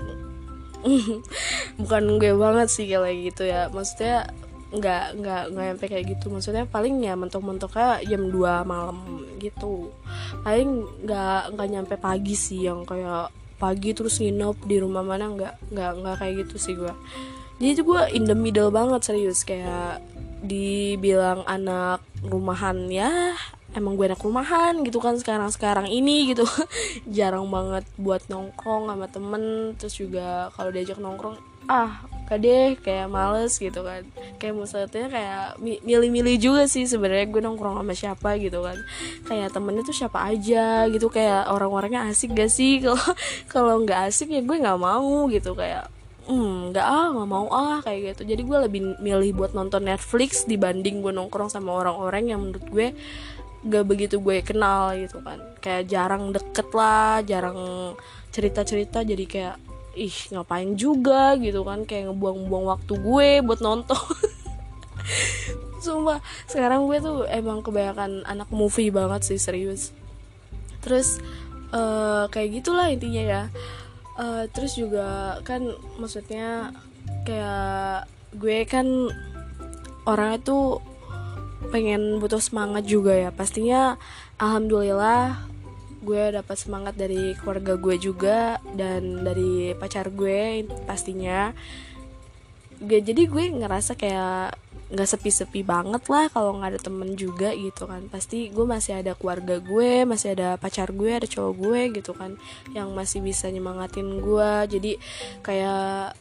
Bukan 1.83 2.03
gue 2.17 2.33
banget 2.39 2.69
sih 2.71 2.87
kayak 2.87 3.35
gitu 3.35 3.43
ya. 3.51 3.67
Maksudnya 3.69 4.31
nggak 4.71 5.05
nggak 5.19 5.43
nggak 5.51 5.65
nyampe 5.75 5.85
kayak 5.91 6.07
gitu. 6.17 6.31
Maksudnya 6.31 6.65
paling 6.71 7.03
ya 7.03 7.19
mentok-mentoknya 7.19 8.07
jam 8.07 8.31
2 8.31 8.63
malam 8.65 9.27
gitu. 9.43 9.91
Paling 10.47 10.87
nggak 11.05 11.59
nggak 11.59 11.69
nyampe 11.69 11.95
pagi 11.99 12.39
sih 12.39 12.71
yang 12.71 12.87
kayak 12.87 13.35
pagi 13.61 13.93
terus 13.93 14.23
nginep 14.25 14.57
di 14.65 14.81
rumah 14.81 15.05
mana 15.05 15.29
nggak 15.37 15.55
nggak 15.69 15.93
nggak 16.01 16.17
kayak 16.17 16.35
gitu 16.49 16.57
sih 16.57 16.73
gue 16.73 16.97
jadi 17.61 17.77
itu 17.77 17.85
gue 17.85 18.03
in 18.17 18.25
the 18.25 18.33
middle 18.33 18.73
banget 18.73 19.05
serius. 19.05 19.45
Kayak 19.45 20.01
dibilang 20.41 21.45
anak 21.45 22.01
rumahan 22.25 22.89
ya 22.89 23.37
emang 23.71 23.95
gue 23.95 24.11
anak 24.11 24.23
rumahan 24.23 24.83
gitu 24.83 24.99
kan 24.99 25.15
sekarang 25.19 25.51
sekarang 25.55 25.87
ini 25.87 26.35
gitu. 26.35 26.43
Jarang 27.17 27.47
banget 27.51 27.87
buat 27.95 28.23
nongkrong 28.27 28.91
sama 28.91 29.07
temen 29.07 29.75
terus 29.79 29.95
juga 29.95 30.51
kalau 30.59 30.75
diajak 30.75 30.99
nongkrong 30.99 31.39
ah 31.71 32.03
deh 32.31 32.79
kayak 32.79 33.11
males 33.11 33.59
gitu 33.59 33.83
kan. 33.83 34.07
Kayak 34.39 34.55
maksudnya 34.55 35.07
kayak 35.11 35.47
milih-milih 35.83 36.39
juga 36.39 36.63
sih 36.71 36.87
sebenarnya 36.87 37.27
gue 37.27 37.43
nongkrong 37.43 37.83
sama 37.83 37.95
siapa 37.95 38.39
gitu 38.39 38.63
kan. 38.63 38.79
Kayak 39.27 39.51
temennya 39.51 39.83
tuh 39.83 39.95
siapa 39.95 40.31
aja 40.31 40.87
gitu 40.87 41.11
kayak 41.11 41.51
orang-orangnya 41.51 42.07
asik 42.07 42.39
gak 42.39 42.51
sih? 42.51 42.79
Kalau 42.87 43.03
kalau 43.51 43.83
nggak 43.83 44.11
asik 44.11 44.31
ya 44.31 44.43
gue 44.47 44.57
nggak 44.63 44.79
mau 44.79 45.27
gitu 45.27 45.59
kayak 45.59 45.91
hmm 46.31 46.71
nggak 46.71 46.87
ah 46.87 47.07
nggak 47.11 47.29
mau 47.29 47.51
ah 47.51 47.79
kayak 47.83 48.15
gitu. 48.15 48.23
Jadi 48.31 48.43
gue 48.47 48.59
lebih 48.71 48.81
milih 49.03 49.31
buat 49.35 49.53
nonton 49.53 49.83
Netflix 49.83 50.47
dibanding 50.47 51.03
gue 51.03 51.11
nongkrong 51.11 51.51
sama 51.51 51.75
orang-orang 51.75 52.31
yang 52.31 52.41
menurut 52.47 52.67
gue 52.71 52.89
gak 53.61 53.85
begitu 53.85 54.23
gue 54.23 54.41
kenal 54.47 54.95
gitu 54.95 55.19
kan. 55.21 55.43
Kayak 55.59 55.91
jarang 55.91 56.31
deket 56.31 56.69
lah 56.71 57.21
jarang 57.27 57.59
cerita-cerita. 58.31 59.03
Jadi 59.03 59.25
kayak 59.27 59.57
ih 59.99 60.17
ngapain 60.31 60.79
juga 60.79 61.35
gitu 61.37 61.67
kan. 61.67 61.83
Kayak 61.85 62.15
ngebuang-buang 62.15 62.65
waktu 62.79 62.95
gue 62.95 63.29
buat 63.43 63.61
nonton. 63.61 63.99
Sumpah 65.85 66.23
sekarang 66.47 66.87
gue 66.87 67.03
tuh 67.03 67.27
emang 67.27 67.61
kebanyakan 67.67 68.23
anak 68.25 68.49
movie 68.55 68.95
banget 68.95 69.27
sih 69.27 69.41
serius. 69.43 69.91
Terus 70.81 71.19
uh, 71.75 72.31
kayak 72.31 72.63
gitulah 72.63 72.87
intinya 72.89 73.23
ya 73.23 73.43
uh, 74.21 74.45
terus 74.53 74.77
juga 74.77 75.41
kan 75.43 75.65
maksudnya 75.97 76.77
kayak 77.25 78.07
gue 78.37 78.69
kan 78.69 78.87
orangnya 80.05 80.39
tuh 80.45 80.85
pengen 81.73 82.21
butuh 82.21 82.41
semangat 82.41 82.85
juga 82.85 83.17
ya. 83.17 83.31
Pastinya 83.33 83.97
alhamdulillah 84.37 85.49
gue 86.01 86.33
dapat 86.33 86.57
semangat 86.57 86.97
dari 86.97 87.37
keluarga 87.37 87.77
gue 87.77 87.97
juga 88.01 88.57
dan 88.77 89.25
dari 89.25 89.73
pacar 89.77 90.13
gue 90.13 90.65
pastinya. 90.85 91.53
Gue 92.81 93.05
jadi 93.05 93.29
gue 93.29 93.45
ngerasa 93.61 93.97
kayak 93.97 94.57
nggak 94.91 95.07
sepi-sepi 95.07 95.63
banget 95.63 96.03
lah 96.11 96.27
kalau 96.35 96.59
nggak 96.59 96.77
ada 96.77 96.81
temen 96.83 97.15
juga 97.15 97.55
gitu 97.55 97.87
kan. 97.87 98.11
Pasti 98.11 98.51
gue 98.51 98.67
masih 98.67 98.99
ada 99.01 99.15
keluarga 99.15 99.63
gue 99.63 100.03
masih 100.03 100.35
ada 100.35 100.59
pacar 100.59 100.91
gue 100.91 101.11
ada 101.15 101.27
cowok 101.31 101.55
gue 101.55 101.81
gitu 102.03 102.13
kan 102.13 102.35
yang 102.75 102.91
masih 102.93 103.23
bisa 103.23 103.47
nyemangatin 103.49 104.19
gue. 104.19 104.53
Jadi 104.67 104.93
kayak 105.47 106.19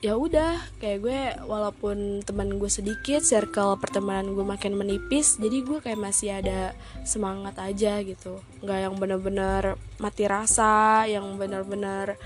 ya 0.00 0.16
udah 0.16 0.56
kayak 0.80 0.98
gue 1.04 1.20
walaupun 1.44 2.24
teman 2.24 2.56
gue 2.56 2.72
sedikit 2.72 3.20
circle 3.20 3.76
pertemanan 3.76 4.32
gue 4.32 4.40
makin 4.40 4.72
menipis 4.72 5.36
jadi 5.36 5.60
gue 5.60 5.84
kayak 5.84 6.00
masih 6.00 6.40
ada 6.40 6.72
semangat 7.04 7.60
aja 7.60 8.00
gitu. 8.00 8.40
Nggak 8.64 8.78
yang 8.80 8.94
bener-bener 8.96 9.76
mati 10.00 10.24
rasa 10.24 11.04
yang 11.04 11.36
bener-bener 11.36 12.16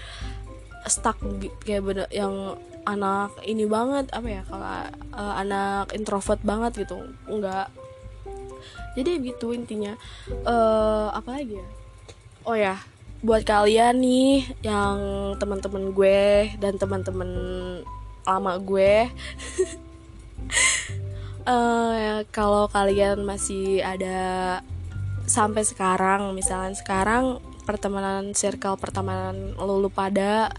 stuck 0.86 1.18
kayak 1.66 1.82
bener 1.82 2.06
yang 2.14 2.54
anak 2.84 3.32
ini 3.48 3.64
banget 3.64 4.12
apa 4.12 4.28
ya 4.28 4.42
kalau 4.44 4.68
uh, 5.16 5.34
anak 5.40 5.92
introvert 5.96 6.40
banget 6.44 6.84
gitu 6.84 7.00
nggak 7.28 7.68
jadi 8.94 9.18
gitu 9.20 9.50
intinya. 9.50 9.98
Uh, 10.46 11.10
apa 11.10 11.42
lagi 11.42 11.58
ya? 11.58 11.68
Oh 12.46 12.54
ya 12.54 12.78
buat 13.24 13.40
kalian 13.40 14.04
nih 14.04 14.44
yang 14.60 14.98
teman-teman 15.40 15.96
gue 15.96 16.52
dan 16.60 16.76
teman-teman 16.76 17.30
lama 18.28 18.52
gue. 18.60 19.08
Uh, 21.48 22.20
kalau 22.36 22.68
kalian 22.68 23.24
masih 23.24 23.80
ada 23.80 24.60
sampai 25.24 25.64
sekarang 25.64 26.36
misalnya 26.36 26.76
sekarang 26.76 27.40
pertemanan 27.64 28.36
circle 28.36 28.76
pertemanan 28.76 29.56
lulu 29.56 29.88
pada 29.88 30.52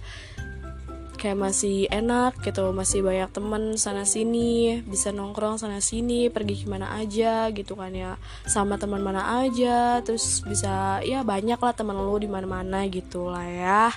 kayak 1.25 1.41
masih 1.41 1.89
enak 1.89 2.38
gitu 2.46 2.70
masih 2.70 3.01
banyak 3.01 3.34
temen 3.34 3.82
sana 3.82 4.05
sini 4.05 4.86
bisa 4.86 5.10
nongkrong 5.10 5.58
sana 5.58 5.82
sini 5.82 6.29
pergi 6.29 6.62
ke 6.62 6.70
mana 6.70 6.94
aja 7.01 7.50
gitu 7.50 7.74
kan 7.74 7.89
ya. 7.89 8.22
Sama 8.46 8.77
teman 8.77 9.01
mana 9.01 9.41
aja 9.41 10.05
terus 10.05 10.46
bisa 10.46 11.01
ya 11.01 11.25
banyak 11.25 11.58
lah 11.58 11.74
teman 11.74 11.98
lu 11.98 12.22
di 12.22 12.29
mana 12.29 12.46
mana 12.46 12.86
gitu 12.86 13.34
lah 13.34 13.41
ya. 13.41 13.89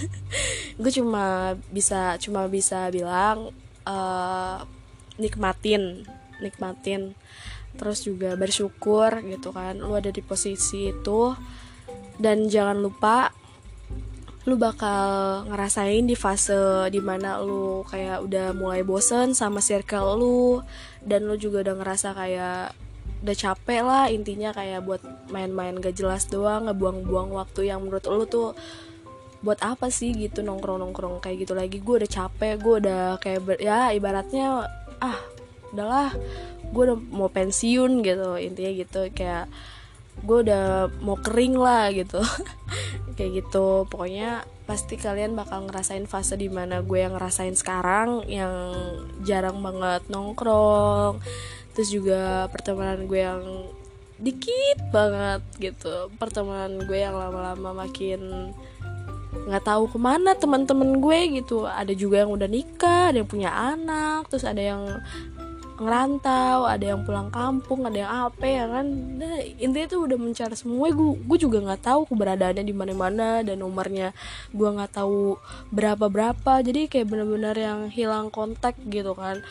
Gue 0.80 0.88
cuma 0.88 1.52
bisa 1.68 2.16
cuma 2.16 2.48
bisa 2.48 2.88
bilang 2.88 3.52
uh, 3.84 4.64
nikmatin 5.20 6.08
nikmatin. 6.40 7.12
Terus 7.76 8.08
juga 8.08 8.40
bersyukur 8.40 9.20
gitu 9.20 9.52
kan 9.52 9.76
lu 9.76 9.92
ada 9.92 10.08
di 10.08 10.24
posisi 10.24 10.88
itu. 10.88 11.36
Dan 12.16 12.48
jangan 12.48 12.80
lupa 12.80 13.43
lu 14.44 14.60
bakal 14.60 15.48
ngerasain 15.48 16.04
di 16.04 16.12
fase 16.12 16.88
di 16.92 17.00
mana 17.00 17.40
lu 17.40 17.80
kayak 17.88 18.28
udah 18.28 18.52
mulai 18.52 18.84
bosen 18.84 19.32
sama 19.32 19.64
circle 19.64 20.20
lu 20.20 20.60
dan 21.00 21.24
lu 21.24 21.40
juga 21.40 21.64
udah 21.64 21.74
ngerasa 21.80 22.12
kayak 22.12 22.76
udah 23.24 23.36
capek 23.40 23.80
lah 23.80 24.04
intinya 24.12 24.52
kayak 24.52 24.84
buat 24.84 25.00
main-main 25.32 25.80
gak 25.80 25.96
jelas 25.96 26.28
doang 26.28 26.68
ngebuang-buang 26.68 27.32
waktu 27.32 27.72
yang 27.72 27.80
menurut 27.80 28.04
lu 28.04 28.28
tuh 28.28 28.52
buat 29.44 29.60
apa 29.60 29.92
sih 29.92 30.16
gitu 30.16 30.40
nongkrong-nongkrong 30.40 31.20
kayak 31.20 31.44
gitu 31.44 31.52
lagi. 31.52 31.80
Gue 31.84 32.00
udah 32.00 32.10
capek 32.10 32.56
gue 32.56 32.74
udah 32.84 33.04
kayak 33.20 33.40
ber, 33.44 33.56
ya 33.60 33.92
ibaratnya 33.92 34.68
ah 35.04 35.18
udahlah 35.72 36.16
gue 36.64 36.82
udah 36.88 36.98
mau 37.12 37.28
pensiun 37.28 38.00
gitu 38.00 38.40
intinya 38.40 38.72
gitu. 38.72 39.00
Kayak 39.12 39.52
gue 40.22 40.38
udah 40.46 40.92
mau 41.02 41.18
kering 41.18 41.58
lah 41.58 41.90
gitu. 41.90 42.22
Kayak 43.18 43.44
gitu. 43.44 43.88
Pokoknya 43.90 44.46
pasti 44.64 44.96
kalian 44.96 45.36
bakal 45.36 45.68
ngerasain 45.68 46.08
fase 46.08 46.40
di 46.40 46.48
mana 46.48 46.80
gue 46.80 46.98
yang 47.02 47.18
ngerasain 47.18 47.52
sekarang 47.52 48.24
yang 48.30 48.72
jarang 49.26 49.58
banget 49.60 50.06
nongkrong. 50.08 51.18
Terus 51.74 51.88
juga 51.90 52.46
pertemanan 52.54 53.10
gue 53.10 53.20
yang 53.20 53.42
dikit 54.22 54.78
banget 54.94 55.42
gitu. 55.58 56.08
Pertemanan 56.16 56.86
gue 56.86 56.98
yang 56.98 57.18
lama-lama 57.18 57.84
makin 57.84 58.54
nggak 59.34 59.66
tahu 59.66 59.90
ke 59.90 59.98
mana 59.98 60.32
teman-teman 60.38 61.02
gue 61.02 61.42
gitu. 61.42 61.66
Ada 61.66 61.92
juga 61.92 62.24
yang 62.24 62.32
udah 62.32 62.48
nikah 62.48 63.10
ada 63.12 63.20
yang 63.20 63.28
punya 63.28 63.50
anak 63.50 64.30
terus 64.30 64.46
ada 64.46 64.62
yang 64.62 64.82
ngerantau 65.74 66.70
ada 66.70 66.94
yang 66.94 67.02
pulang 67.02 67.34
kampung 67.34 67.82
ada 67.82 67.98
yang 67.98 68.12
apa 68.30 68.46
ya 68.46 68.64
kan? 68.70 68.86
Nah, 69.18 69.42
intinya 69.58 69.86
tuh 69.90 70.06
udah 70.06 70.18
mencari 70.18 70.54
semua. 70.54 70.86
Gue 70.94 71.18
gue 71.18 71.38
juga 71.38 71.58
nggak 71.58 71.82
tahu 71.82 72.00
keberadaannya 72.14 72.62
di 72.62 72.74
mana 72.74 72.94
mana 72.94 73.28
dan 73.42 73.58
nomornya 73.58 74.14
gue 74.54 74.68
nggak 74.70 74.94
tahu 74.94 75.34
berapa 75.74 76.06
berapa 76.06 76.62
jadi 76.62 76.86
kayak 76.86 77.10
bener-bener 77.10 77.56
yang 77.58 77.80
hilang 77.90 78.30
kontak 78.30 78.78
gitu 78.86 79.18
kan. 79.18 79.42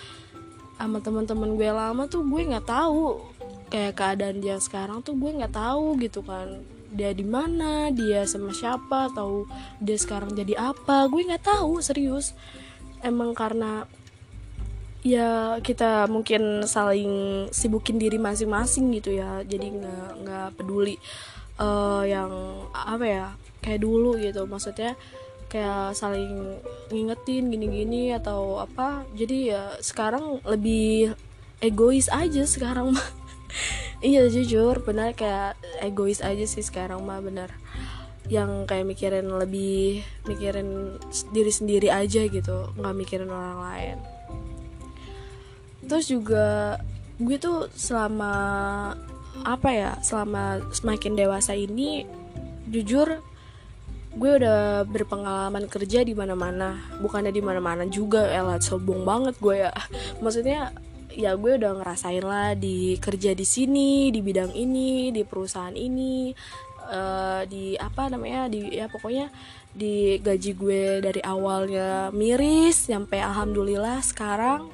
Sama 0.80 1.04
teman-teman 1.04 1.60
gue 1.60 1.70
lama 1.72 2.08
tuh 2.08 2.24
gue 2.24 2.42
nggak 2.56 2.68
tahu. 2.68 3.20
Kayak 3.68 3.94
keadaan 4.00 4.38
dia 4.40 4.56
sekarang 4.64 5.04
tuh 5.04 5.20
gue 5.20 5.32
nggak 5.32 5.56
tahu 5.56 6.00
gitu 6.00 6.24
kan. 6.24 6.64
Dia 6.94 7.12
di 7.12 7.26
mana 7.28 7.92
dia 7.92 8.24
sama 8.24 8.56
siapa 8.56 9.12
atau 9.12 9.44
dia 9.84 10.00
sekarang 10.00 10.32
jadi 10.32 10.72
apa. 10.72 11.12
Gue 11.12 11.28
nggak 11.28 11.44
tahu 11.44 11.84
serius. 11.84 12.32
Emang 13.04 13.36
karena 13.36 13.84
ya 15.04 15.60
kita 15.60 16.08
mungkin 16.08 16.64
saling 16.64 17.46
sibukin 17.52 18.00
diri 18.00 18.16
masing-masing 18.16 18.90
gitu 18.98 19.20
ya. 19.20 19.44
Jadi 19.44 19.68
nggak 19.84 20.10
nggak 20.24 20.48
peduli 20.56 20.96
uh, 21.60 22.08
yang 22.08 22.32
apa 22.72 23.06
ya 23.06 23.26
kayak 23.60 23.84
dulu 23.84 24.16
gitu. 24.18 24.48
Maksudnya 24.48 24.96
kayak 25.52 25.94
saling 25.94 26.58
ngingetin 26.90 27.52
gini-gini 27.52 28.16
atau 28.16 28.64
apa. 28.64 29.04
Jadi 29.14 29.52
ya 29.52 29.76
sekarang 29.84 30.40
lebih 30.48 31.14
egois 31.60 32.08
aja 32.10 32.48
sekarang 32.48 32.96
mah. 32.96 33.10
Iya 34.04 34.28
jujur 34.28 34.84
benar. 34.84 35.16
Kayak 35.16 35.56
egois 35.80 36.20
aja 36.20 36.44
sih 36.44 36.60
sekarang 36.60 37.08
mah 37.08 37.24
benar. 37.24 37.56
Yang 38.28 38.68
kayak 38.68 38.90
mikirin 38.90 39.32
lebih 39.32 40.04
mikirin 40.28 41.00
diri 41.32 41.52
sendiri 41.54 41.88
aja 41.88 42.28
gitu 42.28 42.76
nggak 42.76 42.96
mikirin 43.00 43.32
orang 43.32 43.60
lain 43.64 43.98
terus 45.86 46.08
juga 46.10 46.78
gue 47.22 47.38
tuh 47.38 47.70
selama 47.76 48.34
apa 49.44 49.70
ya 49.74 49.92
selama 50.02 50.62
semakin 50.72 51.18
dewasa 51.18 51.54
ini 51.58 52.06
jujur 52.70 53.22
gue 54.14 54.32
udah 54.38 54.86
berpengalaman 54.86 55.66
kerja 55.66 56.06
di 56.06 56.14
mana-mana. 56.14 56.78
Bukannya 57.02 57.34
di 57.34 57.42
mana-mana 57.42 57.90
juga 57.90 58.30
elat 58.30 58.62
sombong 58.62 59.02
banget 59.02 59.36
gue 59.42 59.66
ya. 59.66 59.74
Maksudnya 60.24 60.70
ya 61.14 61.38
gue 61.38 61.58
udah 61.58 61.82
ngerasain 61.82 62.26
lah 62.26 62.58
di 62.58 62.98
kerja 62.98 63.38
di 63.38 63.46
sini 63.46 64.10
di 64.10 64.22
bidang 64.22 64.54
ini 64.54 65.14
di 65.14 65.22
perusahaan 65.22 65.74
ini 65.74 66.34
uh, 66.90 67.46
di 67.46 67.78
apa 67.78 68.10
namanya 68.10 68.50
di 68.50 68.74
ya 68.74 68.90
pokoknya 68.90 69.30
di 69.74 70.18
gaji 70.18 70.52
gue 70.58 70.84
dari 71.06 71.22
awalnya 71.22 72.10
miris 72.10 72.90
sampai 72.90 73.22
alhamdulillah 73.22 74.02
sekarang 74.02 74.74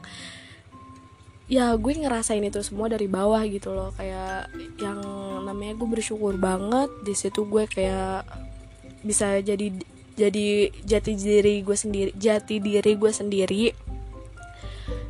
ya 1.49 1.73
gue 1.75 1.93
ngerasain 1.97 2.45
itu 2.45 2.61
semua 2.61 2.87
dari 2.87 3.09
bawah 3.09 3.41
gitu 3.49 3.73
loh. 3.73 3.89
Kayak 3.97 4.53
yang 4.77 5.01
namanya 5.43 5.73
gue 5.75 5.89
bersyukur 5.89 6.37
banget 6.37 6.93
di 7.01 7.17
situ 7.17 7.49
gue 7.49 7.65
kayak 7.65 8.23
bisa 9.01 9.41
jadi 9.41 9.73
jadi 10.13 10.69
jati 10.85 11.15
diri 11.15 11.65
gue 11.65 11.73
sendiri 11.75 12.11
jati 12.13 12.61
diri 12.61 12.93
gue 12.93 13.11
sendiri. 13.11 13.65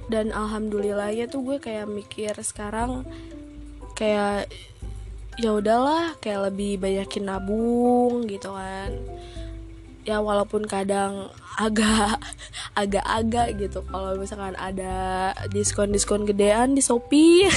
Dan 0.10 0.34
alhamdulillah 0.34 1.14
ya 1.14 1.30
tuh 1.30 1.46
gue 1.46 1.58
kayak 1.62 1.86
mikir 1.86 2.34
sekarang 2.42 3.06
kayak 3.94 4.50
ya 5.40 5.56
udahlah 5.56 6.20
kayak 6.20 6.52
lebih 6.52 6.80
banyakin 6.80 7.32
nabung 7.32 8.28
gitu 8.28 8.52
kan 8.52 8.92
ya 10.10 10.18
walaupun 10.26 10.66
kadang 10.66 11.30
agak 11.62 12.18
agak-agak 12.82 13.62
gitu. 13.62 13.86
Kalau 13.86 14.18
misalkan 14.18 14.58
ada 14.58 15.30
diskon-diskon 15.54 16.26
gedean 16.26 16.74
di 16.74 16.82
Shopee. 16.82 17.46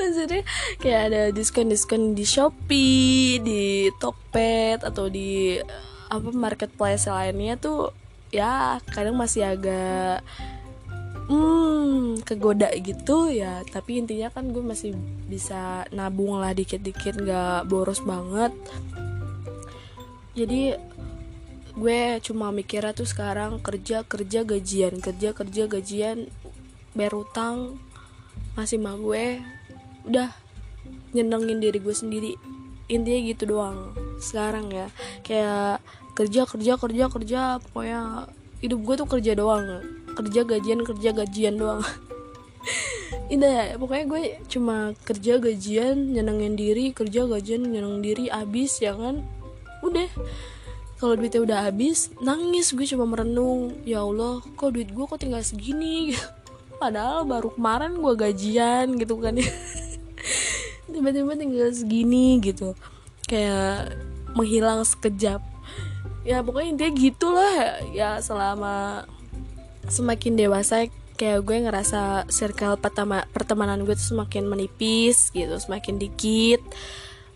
Maksudnya 0.00 0.42
kayak 0.80 1.02
ada 1.12 1.22
diskon-diskon 1.30 2.16
di 2.16 2.24
Shopee 2.24 3.38
di 3.44 3.92
Tokped 4.00 4.80
atau 4.80 5.12
di 5.12 5.60
apa 6.08 6.28
marketplace 6.32 7.10
lainnya 7.10 7.56
tuh 7.60 7.90
ya 8.28 8.78
kadang 8.92 9.16
masih 9.18 9.44
agak 9.44 10.24
hmm 11.28 12.20
kegoda 12.24 12.72
gitu 12.80 13.28
ya. 13.28 13.60
Tapi 13.68 14.00
intinya 14.00 14.32
kan 14.32 14.50
gue 14.50 14.64
masih 14.64 14.96
bisa 15.28 15.84
nabung 15.92 16.40
lah 16.40 16.56
dikit-dikit 16.56 17.20
nggak 17.20 17.68
boros 17.68 18.00
banget 18.04 18.52
jadi 20.34 20.78
gue 21.74 22.00
cuma 22.22 22.54
mikirnya 22.54 22.94
tuh 22.94 23.06
sekarang 23.06 23.58
kerja 23.58 24.06
kerja 24.06 24.46
gajian 24.46 25.02
kerja 25.02 25.34
kerja 25.34 25.66
gajian 25.66 26.30
bayar 26.94 27.14
utang 27.18 27.82
masih 28.54 28.78
mah 28.78 28.94
gue 28.94 29.42
udah 30.06 30.30
nyenengin 31.14 31.62
diri 31.62 31.78
gue 31.82 31.94
sendiri. 31.94 32.32
Intinya 32.90 33.20
gitu 33.26 33.44
doang 33.56 33.94
sekarang 34.20 34.70
ya. 34.70 34.86
Kayak 35.26 35.80
kerja 36.14 36.46
kerja 36.46 36.72
kerja 36.78 37.04
kerja 37.10 37.40
pokoknya 37.58 38.30
hidup 38.62 38.80
gue 38.82 38.94
tuh 38.98 39.08
kerja 39.08 39.32
doang. 39.34 39.82
Kerja 40.14 40.40
gajian 40.46 40.80
kerja 40.86 41.10
gajian 41.10 41.54
doang. 41.58 41.82
Indah 43.34 43.74
pokoknya 43.80 44.04
gue 44.06 44.22
cuma 44.46 44.92
kerja 45.02 45.40
gajian 45.40 46.12
nyenengin 46.12 46.54
diri 46.54 46.92
kerja 46.92 47.24
gajian 47.24 47.64
nyenengin 47.66 48.02
diri 48.04 48.24
abis 48.28 48.84
ya 48.84 48.92
kan 48.94 49.24
udah. 49.84 50.08
Kalau 50.98 51.14
duitnya 51.20 51.42
udah 51.44 51.58
habis 51.68 52.08
nangis 52.22 52.72
gue 52.72 52.86
cuma 52.88 53.04
merenung. 53.04 53.76
Ya 53.84 54.00
Allah 54.00 54.40
kok 54.56 54.72
duit 54.72 54.88
gue 54.88 55.04
kok 55.04 55.20
tinggal 55.20 55.44
segini? 55.44 56.16
Padahal 56.82 57.28
baru 57.28 57.52
kemarin 57.52 58.00
gue 58.00 58.14
gajian 58.16 58.96
gitu 58.96 59.20
kan. 59.20 59.36
Ya 59.36 59.50
tiba-tiba 60.92 61.36
tinggal 61.36 61.70
segini 61.74 62.40
gitu. 62.40 62.72
Kayak 63.28 63.98
menghilang 64.32 64.80
sekejap. 64.86 65.44
Ya 66.24 66.40
pokoknya 66.40 66.68
intinya 66.72 66.92
gitulah. 66.96 67.54
Ya 67.92 68.16
selama 68.24 69.04
semakin 69.92 70.40
dewasa 70.40 70.88
kayak 71.14 71.46
gue 71.46 71.56
ngerasa 71.68 72.26
circle 72.26 72.74
pertama 72.78 73.22
pertemanan 73.30 73.86
gue 73.86 73.94
tuh 73.94 74.18
semakin 74.18 74.50
menipis 74.50 75.30
gitu 75.30 75.54
semakin 75.62 76.00
dikit 76.02 76.58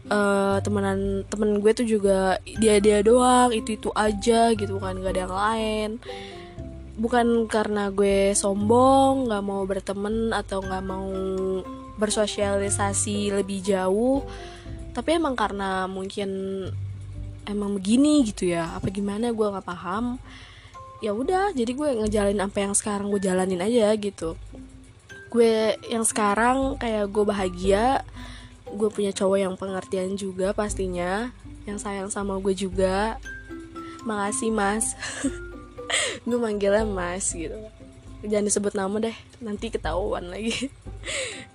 uh, 0.09 0.59
temenan 0.61 1.23
temen 1.29 1.61
gue 1.62 1.73
tuh 1.73 1.87
juga 1.87 2.40
dia 2.44 2.81
dia 2.81 3.01
doang 3.05 3.53
itu 3.55 3.77
itu 3.79 3.88
aja 3.94 4.53
gitu 4.53 4.81
kan 4.81 4.99
gak 5.01 5.12
ada 5.14 5.23
yang 5.25 5.37
lain. 5.37 5.90
Bukan 6.99 7.47
karena 7.47 7.94
gue 7.94 8.35
sombong 8.35 9.31
nggak 9.31 9.44
mau 9.47 9.62
berteman 9.62 10.35
atau 10.35 10.59
nggak 10.59 10.85
mau 10.85 11.07
bersosialisasi 11.99 13.35
lebih 13.35 13.62
jauh 13.62 14.23
tapi 14.99 15.14
emang 15.14 15.38
karena 15.38 15.87
mungkin 15.87 16.31
emang 17.47 17.79
begini 17.79 18.27
gitu 18.27 18.51
ya 18.51 18.75
apa 18.75 18.90
gimana 18.90 19.31
gue 19.31 19.47
nggak 19.47 19.66
paham. 19.66 20.18
Ya 20.99 21.14
udah 21.14 21.55
jadi 21.55 21.71
gue 21.71 21.88
ngejalin 22.03 22.42
apa 22.42 22.59
yang 22.66 22.75
sekarang 22.75 23.07
gue 23.14 23.23
jalanin 23.23 23.62
aja 23.62 23.94
gitu. 23.94 24.35
Gue 25.31 25.79
yang 25.87 26.03
sekarang 26.03 26.83
kayak 26.83 27.14
gue 27.14 27.23
bahagia 27.23 28.03
gue 28.74 28.88
punya 28.92 29.12
cowok 29.14 29.38
yang 29.38 29.54
pengertian 29.57 30.16
juga 30.18 30.52
pastinya 30.52 31.33
yang 31.68 31.76
sayang 31.76 32.09
sama 32.09 32.40
gue 32.40 32.54
juga. 32.57 33.16
Makasih 34.04 34.50
mas. 34.54 34.96
Gue 36.28 36.37
manggilnya 36.37 36.85
mas 36.85 37.33
gitu. 37.33 37.57
Jangan 38.24 38.46
disebut 38.48 38.72
nama 38.76 38.96
deh 39.00 39.16
nanti 39.40 39.68
ketahuan 39.72 40.28
lagi. 40.28 40.54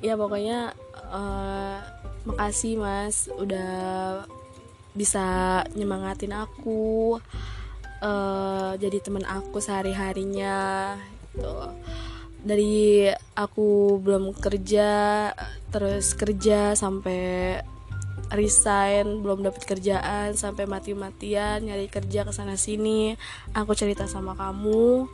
Ya 0.03 0.19
pokoknya 0.19 0.75
uh, 1.15 1.79
makasih 2.27 2.75
mas 2.75 3.31
udah 3.39 4.27
bisa 4.91 5.63
nyemangatin 5.79 6.35
aku 6.35 7.17
uh, 8.03 8.75
jadi 8.75 8.99
teman 8.99 9.23
aku 9.23 9.63
sehari 9.63 9.95
harinya 9.95 10.93
gitu 11.33 11.49
dari 12.43 13.07
aku 13.39 13.97
belum 14.03 14.35
kerja 14.35 15.31
terus 15.71 16.11
kerja 16.13 16.75
sampai 16.75 17.57
resign 18.33 19.21
belum 19.21 19.45
dapat 19.45 19.63
kerjaan 19.63 20.33
sampai 20.35 20.65
mati-matian 20.65 21.63
nyari 21.63 21.87
kerja 21.87 22.25
ke 22.27 22.31
sana 22.35 22.59
sini 22.59 23.15
aku 23.55 23.71
cerita 23.73 24.05
sama 24.09 24.35
kamu. 24.35 25.07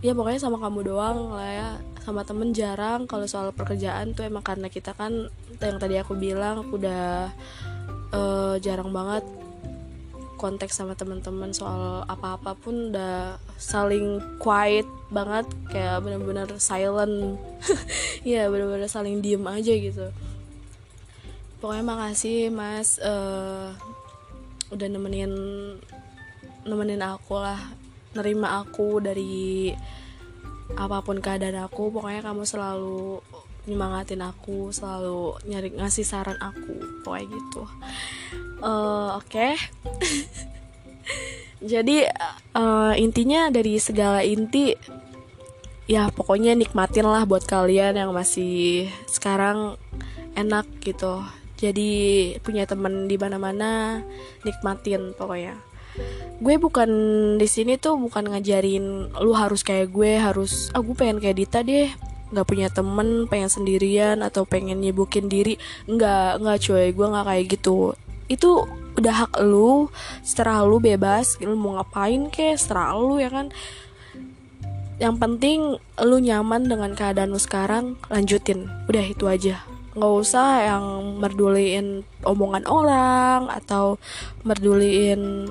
Ya 0.00 0.16
pokoknya 0.16 0.40
sama 0.40 0.56
kamu 0.56 0.80
doang 0.88 1.36
lah 1.36 1.50
ya. 1.50 1.70
Sama 2.00 2.24
temen 2.24 2.56
jarang 2.56 3.04
kalau 3.04 3.28
soal 3.28 3.52
pekerjaan 3.52 4.16
tuh 4.16 4.24
emang 4.24 4.40
karena 4.40 4.72
kita 4.72 4.96
kan 4.96 5.28
yang 5.60 5.76
tadi 5.76 6.00
aku 6.00 6.16
bilang 6.16 6.64
aku 6.64 6.80
udah 6.80 7.28
uh, 8.16 8.56
jarang 8.64 8.96
banget 8.96 9.20
konteks 10.40 10.80
sama 10.80 10.96
teman-teman 10.96 11.52
soal 11.52 12.08
apa-apa 12.08 12.56
pun 12.56 12.88
udah 12.88 13.36
saling 13.60 14.24
quiet 14.40 14.88
banget 15.12 15.44
kayak 15.68 16.00
bener-bener 16.00 16.48
silent. 16.56 17.36
Ya 18.24 18.48
bener-bener 18.48 18.88
saling 18.88 19.20
diem 19.20 19.44
aja 19.44 19.72
gitu. 19.76 20.08
Pokoknya 21.60 21.84
makasih 21.84 22.48
mas 22.48 22.96
uh, 23.00 23.76
udah 24.72 24.88
nemenin 24.88 25.32
nemenin 26.64 27.00
aku 27.00 27.36
lah 27.36 27.60
nerima 28.16 28.60
aku 28.64 29.00
dari 29.00 29.72
apa 30.76 31.04
pun 31.04 31.20
keadaan 31.20 31.64
aku. 31.68 31.92
Pokoknya 31.92 32.24
kamu 32.24 32.48
selalu 32.48 33.20
nyemangatin 33.68 34.24
aku 34.24 34.72
selalu 34.72 35.36
nyari 35.44 35.74
ngasih 35.76 36.06
saran 36.06 36.38
aku 36.40 37.02
pokoknya 37.04 37.26
gitu. 37.28 37.62
Uh, 38.60 39.16
oke. 39.20 39.28
Okay. 39.28 39.52
jadi 41.72 42.08
uh, 42.56 42.96
intinya 42.96 43.52
dari 43.52 43.76
segala 43.76 44.24
inti 44.24 44.72
ya 45.90 46.06
pokoknya 46.08 46.54
nikmatin 46.54 47.04
lah 47.04 47.26
buat 47.26 47.42
kalian 47.44 47.98
yang 47.98 48.14
masih 48.14 48.88
sekarang 49.10 49.76
enak 50.38 50.64
gitu. 50.80 51.20
Jadi 51.60 51.92
punya 52.40 52.64
temen 52.64 53.04
di 53.04 53.20
mana-mana 53.20 54.00
nikmatin 54.46 55.12
pokoknya. 55.12 55.60
Gue 56.40 56.56
bukan 56.56 56.88
di 57.36 57.44
sini 57.44 57.76
tuh 57.76 58.00
bukan 58.00 58.32
ngajarin 58.32 59.12
lu 59.20 59.32
harus 59.36 59.60
kayak 59.60 59.92
gue 59.92 60.16
harus 60.16 60.72
aku 60.72 60.96
ah, 60.96 60.96
pengen 60.96 61.20
kayak 61.20 61.36
Dita 61.36 61.60
deh 61.60 61.92
nggak 62.30 62.46
punya 62.46 62.68
temen 62.70 63.26
pengen 63.26 63.50
sendirian 63.50 64.22
atau 64.22 64.46
pengen 64.46 64.80
nyibukin 64.80 65.26
diri. 65.26 65.58
Nggak 65.86 66.42
nggak 66.42 66.58
cuy. 66.62 66.86
Gue 66.94 67.06
nggak 67.10 67.26
kayak 67.26 67.44
gitu. 67.58 67.78
Itu 68.30 68.66
udah 68.98 69.14
hak 69.26 69.42
lu. 69.42 69.90
Setelah 70.22 70.62
lu 70.66 70.78
bebas 70.78 71.38
lu 71.42 71.54
mau 71.54 71.78
ngapain 71.78 72.30
ke? 72.30 72.54
Setelah 72.54 72.94
lu 72.96 73.18
ya 73.18 73.30
kan? 73.30 73.52
Yang 75.00 75.16
penting 75.16 75.60
lu 76.04 76.16
nyaman 76.20 76.68
dengan 76.68 76.92
keadaan 76.92 77.32
lu 77.32 77.40
sekarang 77.40 77.96
lanjutin. 78.12 78.68
Udah 78.86 79.04
itu 79.04 79.24
aja. 79.26 79.64
Nggak 79.96 80.12
usah 80.22 80.70
yang 80.70 80.84
merduliin 81.18 82.06
omongan 82.22 82.64
orang 82.70 83.50
atau 83.50 83.98
merduliin 84.46 85.50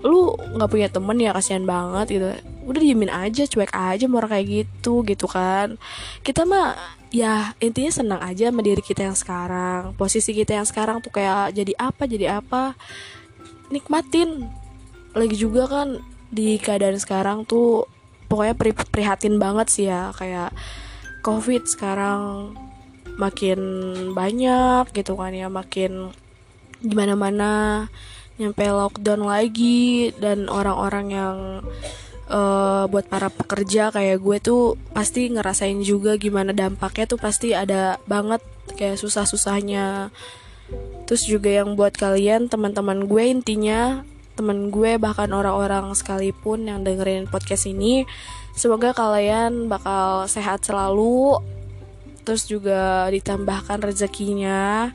lu 0.00 0.32
nggak 0.56 0.70
punya 0.70 0.88
temen 0.88 1.16
ya 1.20 1.30
kasihan 1.36 1.64
banget 1.68 2.06
gitu. 2.16 2.28
Udah 2.64 2.80
diemin 2.80 3.12
aja 3.12 3.44
cuek 3.44 3.72
aja 3.72 4.04
mau 4.08 4.24
kayak 4.24 4.46
gitu 4.48 5.04
gitu 5.04 5.26
kan. 5.28 5.76
Kita 6.24 6.48
mah 6.48 6.76
ya 7.12 7.52
intinya 7.60 7.92
senang 7.92 8.20
aja 8.24 8.48
sama 8.48 8.64
diri 8.64 8.80
kita 8.80 9.04
yang 9.04 9.18
sekarang. 9.18 9.92
Posisi 10.00 10.32
kita 10.32 10.56
yang 10.56 10.66
sekarang 10.68 11.04
tuh 11.04 11.12
kayak 11.12 11.52
jadi 11.52 11.72
apa 11.76 12.02
jadi 12.08 12.40
apa. 12.40 12.74
Nikmatin. 13.68 14.48
Lagi 15.12 15.36
juga 15.36 15.66
kan 15.68 16.00
di 16.30 16.56
keadaan 16.56 16.96
sekarang 16.96 17.42
tuh 17.44 17.84
pokoknya 18.30 18.54
pri 18.56 18.72
prihatin 18.72 19.36
banget 19.36 19.68
sih 19.68 19.86
ya. 19.92 20.16
Kayak 20.16 20.56
covid 21.20 21.68
sekarang 21.68 22.54
makin 23.20 23.60
banyak 24.16 24.88
gitu 24.96 25.12
kan 25.12 25.36
ya 25.36 25.52
makin 25.52 26.08
gimana 26.80 27.12
mana 27.12 27.52
nyampe 28.40 28.64
lockdown 28.64 29.28
lagi 29.28 30.16
dan 30.16 30.48
orang-orang 30.48 31.06
yang 31.12 31.36
uh, 32.32 32.88
buat 32.88 33.04
para 33.10 33.28
pekerja 33.28 33.92
kayak 33.92 34.18
gue 34.22 34.36
tuh 34.40 34.62
pasti 34.96 35.28
ngerasain 35.28 35.76
juga 35.84 36.16
gimana 36.16 36.56
dampaknya 36.56 37.04
tuh 37.04 37.20
pasti 37.20 37.52
ada 37.52 38.00
banget 38.08 38.40
kayak 38.78 38.96
susah-susahnya. 38.96 40.08
Terus 41.04 41.26
juga 41.26 41.50
yang 41.50 41.74
buat 41.74 41.92
kalian 41.98 42.46
teman-teman 42.46 43.04
gue 43.10 43.24
intinya 43.28 44.06
teman 44.38 44.72
gue 44.72 44.96
bahkan 44.96 45.28
orang-orang 45.36 45.92
sekalipun 45.92 46.64
yang 46.64 46.80
dengerin 46.80 47.28
podcast 47.28 47.68
ini 47.68 48.08
semoga 48.56 48.96
kalian 48.96 49.68
bakal 49.68 50.24
sehat 50.30 50.64
selalu. 50.64 51.42
Terus 52.24 52.46
juga 52.46 53.10
ditambahkan 53.10 53.82
rezekinya 53.82 54.94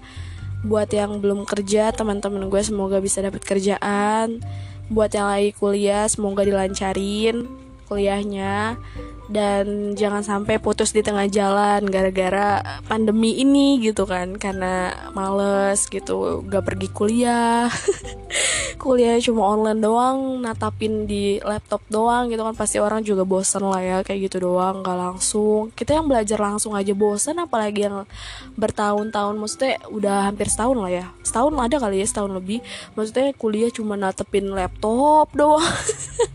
buat 0.66 0.90
yang 0.90 1.22
belum 1.22 1.46
kerja 1.46 1.94
teman-teman 1.94 2.50
gue 2.50 2.62
semoga 2.66 2.98
bisa 2.98 3.22
dapat 3.22 3.46
kerjaan. 3.46 4.42
Buat 4.90 5.18
yang 5.18 5.30
lagi 5.30 5.54
kuliah 5.54 6.10
semoga 6.10 6.46
dilancarin 6.46 7.46
kuliahnya 7.86 8.82
dan 9.26 9.98
jangan 9.98 10.22
sampai 10.22 10.62
putus 10.62 10.94
di 10.94 11.02
tengah 11.02 11.26
jalan 11.30 11.86
gara-gara 11.90 12.62
pandemi 12.86 13.42
ini 13.42 13.82
gitu 13.82 14.06
kan. 14.06 14.38
Karena 14.38 14.94
males 15.12 15.90
gitu 15.90 16.46
gak 16.46 16.66
pergi 16.66 16.88
kuliah. 16.92 17.70
Kuliah 18.76 19.18
cuma 19.24 19.56
online 19.56 19.82
doang 19.82 20.44
natapin 20.44 21.10
di 21.10 21.40
laptop 21.42 21.82
doang 21.90 22.30
gitu 22.30 22.46
kan. 22.46 22.54
Pasti 22.54 22.78
orang 22.78 23.02
juga 23.02 23.26
bosen 23.26 23.66
lah 23.66 23.82
ya 23.82 23.98
kayak 24.06 24.30
gitu 24.30 24.46
doang 24.46 24.86
gak 24.86 24.98
langsung. 25.00 25.74
Kita 25.74 25.98
yang 25.98 26.06
belajar 26.06 26.38
langsung 26.38 26.78
aja 26.78 26.94
bosen 26.94 27.42
apalagi 27.42 27.88
yang 27.90 28.06
bertahun-tahun. 28.60 29.36
Maksudnya 29.42 29.82
udah 29.90 30.30
hampir 30.30 30.52
setahun 30.52 30.78
lah 30.78 30.92
ya. 30.92 31.06
Setahun 31.26 31.54
ada 31.56 31.76
kali 31.82 32.04
ya 32.04 32.06
setahun 32.06 32.32
lebih. 32.36 32.60
Maksudnya 32.94 33.34
kuliah 33.34 33.72
cuma 33.74 33.98
natapin 33.98 34.52
laptop 34.52 35.32
doang 35.34 35.64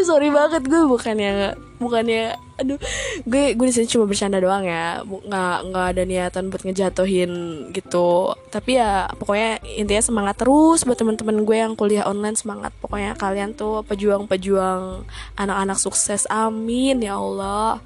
aduh 0.00 0.16
sorry 0.16 0.32
banget 0.32 0.64
gue 0.64 0.88
bukannya 0.88 1.52
bukannya 1.76 2.32
aduh 2.56 2.80
gue 3.28 3.52
gue 3.52 3.66
di 3.68 3.74
sini 3.76 3.84
cuma 3.84 4.08
bercanda 4.08 4.40
doang 4.40 4.64
ya. 4.64 5.04
Nggak 5.04 5.56
nggak 5.68 5.86
ada 5.92 6.02
niatan 6.08 6.48
buat 6.48 6.64
ngejatuhin 6.64 7.32
gitu. 7.76 8.32
Tapi 8.48 8.80
ya 8.80 9.12
pokoknya 9.12 9.60
intinya 9.76 10.00
semangat 10.00 10.40
terus 10.40 10.88
buat 10.88 10.96
teman-teman 10.96 11.44
gue 11.44 11.52
yang 11.52 11.76
kuliah 11.76 12.08
online 12.08 12.32
semangat. 12.32 12.72
Pokoknya 12.80 13.12
kalian 13.12 13.52
tuh 13.52 13.84
pejuang-pejuang 13.84 15.04
anak-anak 15.36 15.76
sukses 15.76 16.24
amin 16.32 17.04
ya 17.04 17.20
Allah. 17.20 17.84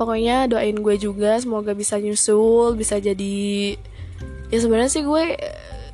Pokoknya 0.00 0.48
doain 0.48 0.80
gue 0.80 0.96
juga 0.96 1.36
semoga 1.36 1.76
bisa 1.76 2.00
nyusul 2.00 2.80
bisa 2.80 2.96
jadi 2.96 3.76
ya 4.48 4.56
sebenarnya 4.56 4.88
sih 4.88 5.04
gue 5.04 5.36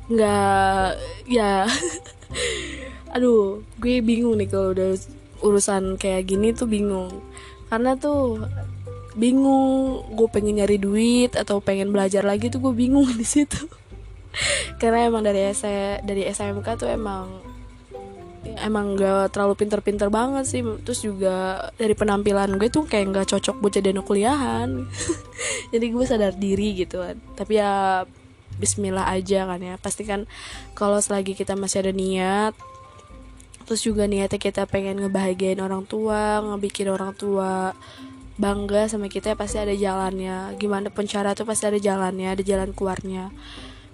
nggak 0.07 0.87
ya 1.27 1.67
aduh 3.13 3.65
gue 3.81 4.01
bingung 4.05 4.37
nih 4.37 4.49
kalau 4.49 4.71
udah 4.73 4.95
urusan 5.43 5.95
kayak 5.95 6.29
gini 6.29 6.51
tuh 6.51 6.67
bingung. 6.67 7.23
Karena 7.69 7.95
tuh 7.95 8.43
bingung 9.17 10.01
gue 10.15 10.27
pengen 10.29 10.61
nyari 10.61 10.77
duit 10.79 11.33
atau 11.35 11.59
pengen 11.59 11.91
belajar 11.91 12.23
lagi 12.23 12.47
tuh 12.47 12.61
gue 12.61 12.73
bingung 12.75 13.07
di 13.19 13.25
situ. 13.25 13.59
Karena 14.77 15.09
emang 15.09 15.25
dari 15.25 15.49
saya 15.57 15.99
dari 16.05 16.23
SMK 16.29 16.67
tuh 16.77 16.89
emang 16.89 17.27
emang 18.59 18.95
gak 18.95 19.35
terlalu 19.35 19.53
pinter-pinter 19.59 20.07
banget 20.07 20.45
sih. 20.47 20.61
Terus 20.85 20.99
juga 21.03 21.69
dari 21.75 21.93
penampilan 21.95 22.55
gue 22.55 22.69
tuh 22.71 22.87
kayak 22.87 23.11
nggak 23.11 23.27
cocok 23.35 23.55
buat 23.59 23.73
jadi 23.73 23.91
anak 23.91 24.05
kuliahan. 24.07 24.69
Jadi 25.73 25.85
gue 25.93 26.05
sadar 26.05 26.33
diri 26.33 26.81
gitu 26.81 27.01
kan. 27.05 27.17
Tapi 27.37 27.61
ya 27.61 28.03
Bismillah 28.59 29.07
aja 29.07 29.47
kan 29.47 29.59
ya. 29.61 29.75
Pasti 29.79 30.03
kan 30.03 30.27
kalau 30.75 30.99
selagi 30.99 31.37
kita 31.37 31.55
masih 31.55 31.85
ada 31.85 31.93
niat 31.95 32.57
terus 33.69 33.85
juga 33.85 34.09
niatnya 34.09 34.41
kita 34.41 34.65
pengen 34.65 34.97
ngebahagiain 34.97 35.61
orang 35.61 35.85
tua 35.85 36.41
ngebikin 36.41 36.89
orang 36.89 37.13
tua 37.13 37.77
bangga 38.39 38.89
sama 38.89 39.11
kita 39.11 39.37
pasti 39.37 39.61
ada 39.61 39.75
jalannya. 39.77 40.57
Gimana 40.57 40.89
pun 40.89 41.05
cara 41.05 41.37
tuh 41.37 41.45
pasti 41.45 41.69
ada 41.69 41.77
jalannya 41.77 42.33
ada 42.33 42.41
jalan 42.41 42.73
keluarnya. 42.73 43.29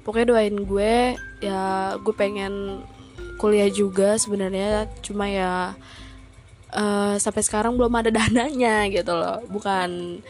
Pokoknya 0.07 0.31
doain 0.31 0.55
gue 0.55 1.19
ya 1.43 1.97
gue 1.99 2.15
pengen 2.15 2.85
kuliah 3.35 3.67
juga 3.67 4.15
sebenarnya. 4.15 4.88
Cuma 5.03 5.27
ya 5.27 5.75
uh, 6.71 7.19
sampai 7.19 7.43
sekarang 7.43 7.75
belum 7.75 7.91
ada 7.99 8.13
dananya 8.23 8.88
gitu 8.88 9.11
loh. 9.11 9.43
Bukan 9.51 10.21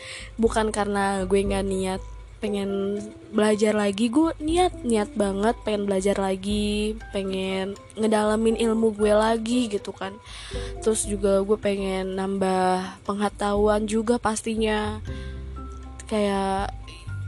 bukan 0.41 0.73
karena 0.73 1.21
gue 1.29 1.37
nggak 1.37 1.67
niat 1.69 2.01
pengen 2.45 3.01
belajar 3.33 3.73
lagi 3.73 4.05
gue 4.13 4.37
niat 4.37 4.85
niat 4.85 5.09
banget 5.17 5.57
pengen 5.65 5.89
belajar 5.89 6.13
lagi 6.21 6.93
pengen 7.09 7.73
ngedalamin 7.97 8.53
ilmu 8.53 8.93
gue 8.93 9.09
lagi 9.09 9.65
gitu 9.65 9.89
kan. 9.89 10.13
Terus 10.85 11.09
juga 11.09 11.41
gue 11.41 11.57
pengen 11.57 12.13
nambah 12.13 13.01
pengetahuan 13.01 13.89
juga 13.89 14.21
pastinya. 14.21 15.01
Kayak 16.05 16.69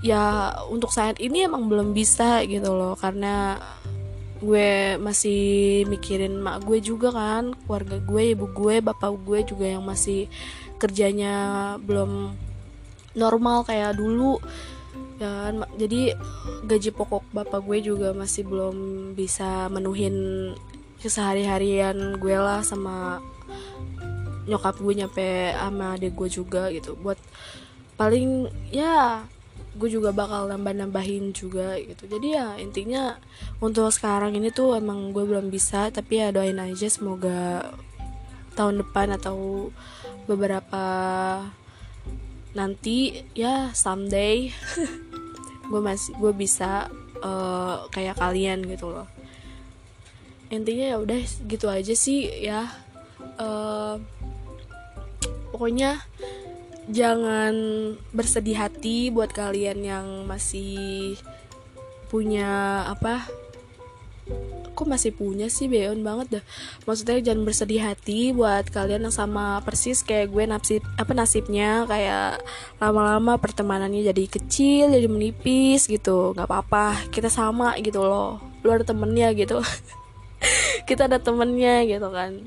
ya 0.05 0.53
untuk 0.69 0.93
saat 0.93 1.17
ini 1.17 1.49
emang 1.49 1.65
belum 1.65 1.97
bisa 1.97 2.45
gitu 2.45 2.77
loh 2.77 2.93
karena 2.93 3.57
gue 4.37 5.01
masih 5.01 5.81
mikirin 5.89 6.37
mak 6.37 6.61
gue 6.61 6.77
juga 6.77 7.09
kan 7.09 7.57
keluarga 7.65 7.97
gue 7.97 8.37
ibu 8.37 8.45
gue 8.53 8.85
bapak 8.85 9.17
gue 9.25 9.41
juga 9.49 9.65
yang 9.65 9.81
masih 9.81 10.29
kerjanya 10.77 11.33
belum 11.81 12.37
normal 13.17 13.65
kayak 13.65 13.97
dulu 13.97 14.37
ya 15.17 15.49
kan 15.49 15.65
jadi 15.77 16.13
gaji 16.65 16.89
pokok 16.93 17.25
bapak 17.33 17.65
gue 17.65 17.81
juga 17.81 18.13
masih 18.13 18.45
belum 18.45 18.77
bisa 19.17 19.65
menuhin 19.73 20.53
kesehari-harian 21.01 22.17
gue 22.21 22.37
lah 22.37 22.61
sama 22.61 23.21
nyokap 24.47 24.79
gue 24.79 24.93
nyampe 25.03 25.53
sama 25.53 25.99
adik 25.99 26.15
gue 26.15 26.29
juga 26.31 26.71
gitu. 26.71 26.95
Buat 26.97 27.19
paling 27.99 28.47
ya 28.71 29.25
gue 29.77 29.89
juga 29.93 30.09
bakal 30.09 30.49
nambah-nambahin 30.49 31.35
juga 31.35 31.77
gitu. 31.77 32.09
Jadi 32.09 32.27
ya 32.33 32.57
intinya 32.57 33.19
untuk 33.61 33.91
sekarang 33.93 34.33
ini 34.33 34.49
tuh 34.49 34.79
emang 34.79 35.13
gue 35.13 35.21
belum 35.27 35.53
bisa 35.53 35.93
tapi 35.93 36.23
ya 36.23 36.33
doain 36.33 36.57
aja 36.57 36.87
semoga 36.89 37.73
tahun 38.57 38.81
depan 38.81 39.13
atau 39.13 39.69
beberapa 40.25 40.85
nanti 42.57 43.21
ya 43.37 43.69
someday. 43.77 44.49
Gue 45.69 45.83
masih 45.83 46.15
gue 46.15 46.31
bisa 46.31 46.89
uh, 47.21 47.85
kayak 47.93 48.17
kalian 48.17 48.65
gitu 48.65 48.87
loh. 48.89 49.05
Intinya 50.47 50.95
ya 50.95 50.97
udah 50.97 51.21
gitu 51.43 51.67
aja 51.67 51.91
sih 51.91 52.23
ya. 52.39 52.71
Uh, 53.35 53.99
pokoknya 55.51 55.99
jangan 56.87 57.55
bersedih 58.15 58.55
hati 58.55 59.11
buat 59.11 59.35
kalian 59.35 59.83
yang 59.83 60.07
masih 60.23 61.19
punya 62.07 62.87
apa 62.87 63.27
kok 64.77 64.85
masih 64.85 65.09
punya 65.09 65.49
sih 65.49 65.65
beon 65.65 66.05
banget 66.05 66.39
dah. 66.39 66.43
Maksudnya 66.85 67.17
jangan 67.25 67.41
bersedih 67.41 67.81
hati 67.81 68.29
buat 68.37 68.69
kalian 68.69 69.09
yang 69.09 69.15
sama 69.15 69.57
persis 69.65 70.05
kayak 70.05 70.29
gue 70.29 70.45
nasib 70.45 70.85
apa 71.01 71.17
nasibnya. 71.17 71.89
Kayak 71.89 72.45
lama-lama 72.77 73.41
pertemanannya 73.41 74.05
jadi 74.13 74.23
kecil 74.29 74.93
jadi 74.93 75.09
menipis 75.09 75.89
gitu. 75.89 76.37
Nggak 76.37 76.45
apa-apa 76.45 77.09
kita 77.09 77.33
sama 77.33 77.73
gitu 77.81 78.05
loh. 78.05 78.37
Lu 78.61 78.69
ada 78.69 78.85
temennya 78.85 79.33
gitu. 79.33 79.57
Kita 80.87 81.09
ada 81.09 81.17
temennya 81.17 81.81
gitu 81.89 82.13
kan 82.13 82.37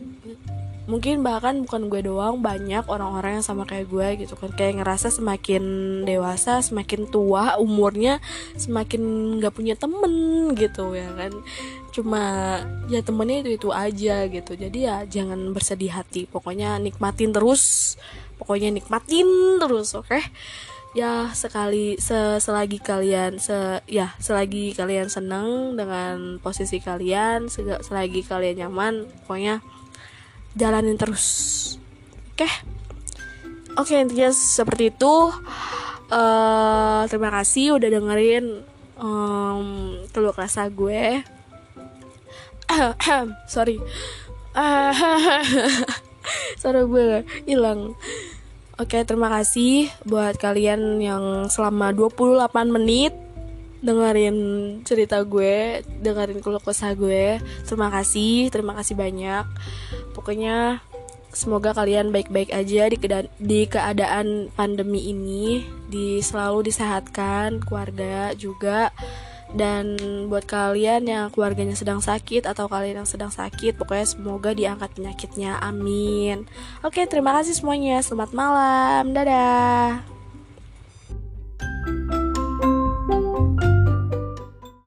mungkin 0.91 1.23
bahkan 1.23 1.63
bukan 1.63 1.87
gue 1.87 2.03
doang 2.03 2.43
banyak 2.43 2.83
orang-orang 2.91 3.39
yang 3.39 3.47
sama 3.47 3.63
kayak 3.63 3.87
gue 3.87 4.27
gitu 4.27 4.35
kan. 4.35 4.51
Kayak 4.51 4.83
ngerasa 4.83 5.15
semakin 5.15 5.63
dewasa 6.03 6.59
semakin 6.61 7.07
tua 7.07 7.55
umurnya 7.63 8.19
semakin 8.59 9.01
nggak 9.39 9.55
punya 9.55 9.79
temen 9.79 10.13
gitu 10.59 10.99
ya 10.99 11.09
kan. 11.15 11.33
Cuma 11.95 12.23
ya 12.91 13.01
temennya 13.07 13.47
itu 13.47 13.51
itu 13.55 13.69
aja 13.71 14.27
gitu. 14.27 14.53
Jadi 14.59 14.79
ya 14.91 15.07
jangan 15.07 15.55
bersedih 15.55 15.95
hati. 15.95 16.27
Pokoknya 16.27 16.83
nikmatin 16.83 17.31
terus. 17.31 17.95
Pokoknya 18.43 18.75
nikmatin 18.75 19.63
terus 19.63 19.95
oke? 19.95 20.11
Okay? 20.11 20.27
ya 20.91 21.31
sekali 21.31 21.95
se 22.03 22.43
selagi 22.43 22.83
kalian 22.83 23.39
se 23.39 23.79
ya 23.87 24.11
selagi 24.19 24.75
kalian 24.75 25.07
seneng 25.07 25.79
dengan 25.79 26.43
posisi 26.43 26.83
kalian 26.83 27.47
selagi 27.87 28.27
kalian 28.27 28.67
nyaman 28.67 29.07
pokoknya 29.23 29.63
jalanin 30.55 30.99
terus. 30.99 31.27
Oke? 32.35 32.51
Oke 33.79 33.95
okay, 33.95 34.03
intinya 34.03 34.31
seperti 34.35 34.91
itu. 34.91 35.31
Uh, 36.11 37.07
terima 37.07 37.31
kasih 37.31 37.79
udah 37.79 37.87
dengerin 37.87 38.67
um, 38.99 39.95
keluh 40.11 40.35
rasa 40.35 40.67
gue. 40.67 41.23
Sorry. 43.55 43.79
Suara 46.61 46.81
gue 46.85 47.23
hilang. 47.47 47.95
Oke, 48.81 49.05
terima 49.05 49.29
kasih 49.29 49.93
buat 50.09 50.41
kalian 50.41 51.05
yang 51.05 51.53
selama 51.53 51.93
28 51.93 52.49
menit 52.73 53.13
dengerin 53.81 54.37
cerita 54.85 55.21
gue, 55.25 55.81
dengerin 56.01 56.41
keluh 56.45 56.63
kesah 56.63 56.93
gue. 56.93 57.41
Terima 57.65 57.89
kasih, 57.89 58.53
terima 58.53 58.77
kasih 58.77 58.95
banyak. 58.97 59.45
Pokoknya 60.13 60.85
semoga 61.33 61.73
kalian 61.73 62.11
baik-baik 62.11 62.51
aja 62.53 62.91
di 62.91 62.97
keadaan, 62.99 63.29
di 63.41 63.61
keadaan 63.67 64.51
pandemi 64.53 65.11
ini, 65.11 65.65
di 65.89 66.21
selalu 66.21 66.69
disehatkan 66.69 67.65
keluarga 67.65 68.37
juga. 68.37 68.93
Dan 69.51 69.99
buat 70.31 70.47
kalian 70.47 71.11
yang 71.11 71.27
keluarganya 71.35 71.75
sedang 71.75 71.99
sakit 71.99 72.47
atau 72.47 72.71
kalian 72.71 73.03
yang 73.03 73.09
sedang 73.11 73.35
sakit, 73.35 73.75
pokoknya 73.75 74.07
semoga 74.07 74.55
diangkat 74.55 74.95
penyakitnya. 74.95 75.59
Amin. 75.59 76.47
Oke, 76.87 77.03
terima 77.11 77.35
kasih 77.35 77.59
semuanya. 77.59 77.99
Selamat 77.99 78.31
malam. 78.31 79.11
Dadah. 79.11 80.07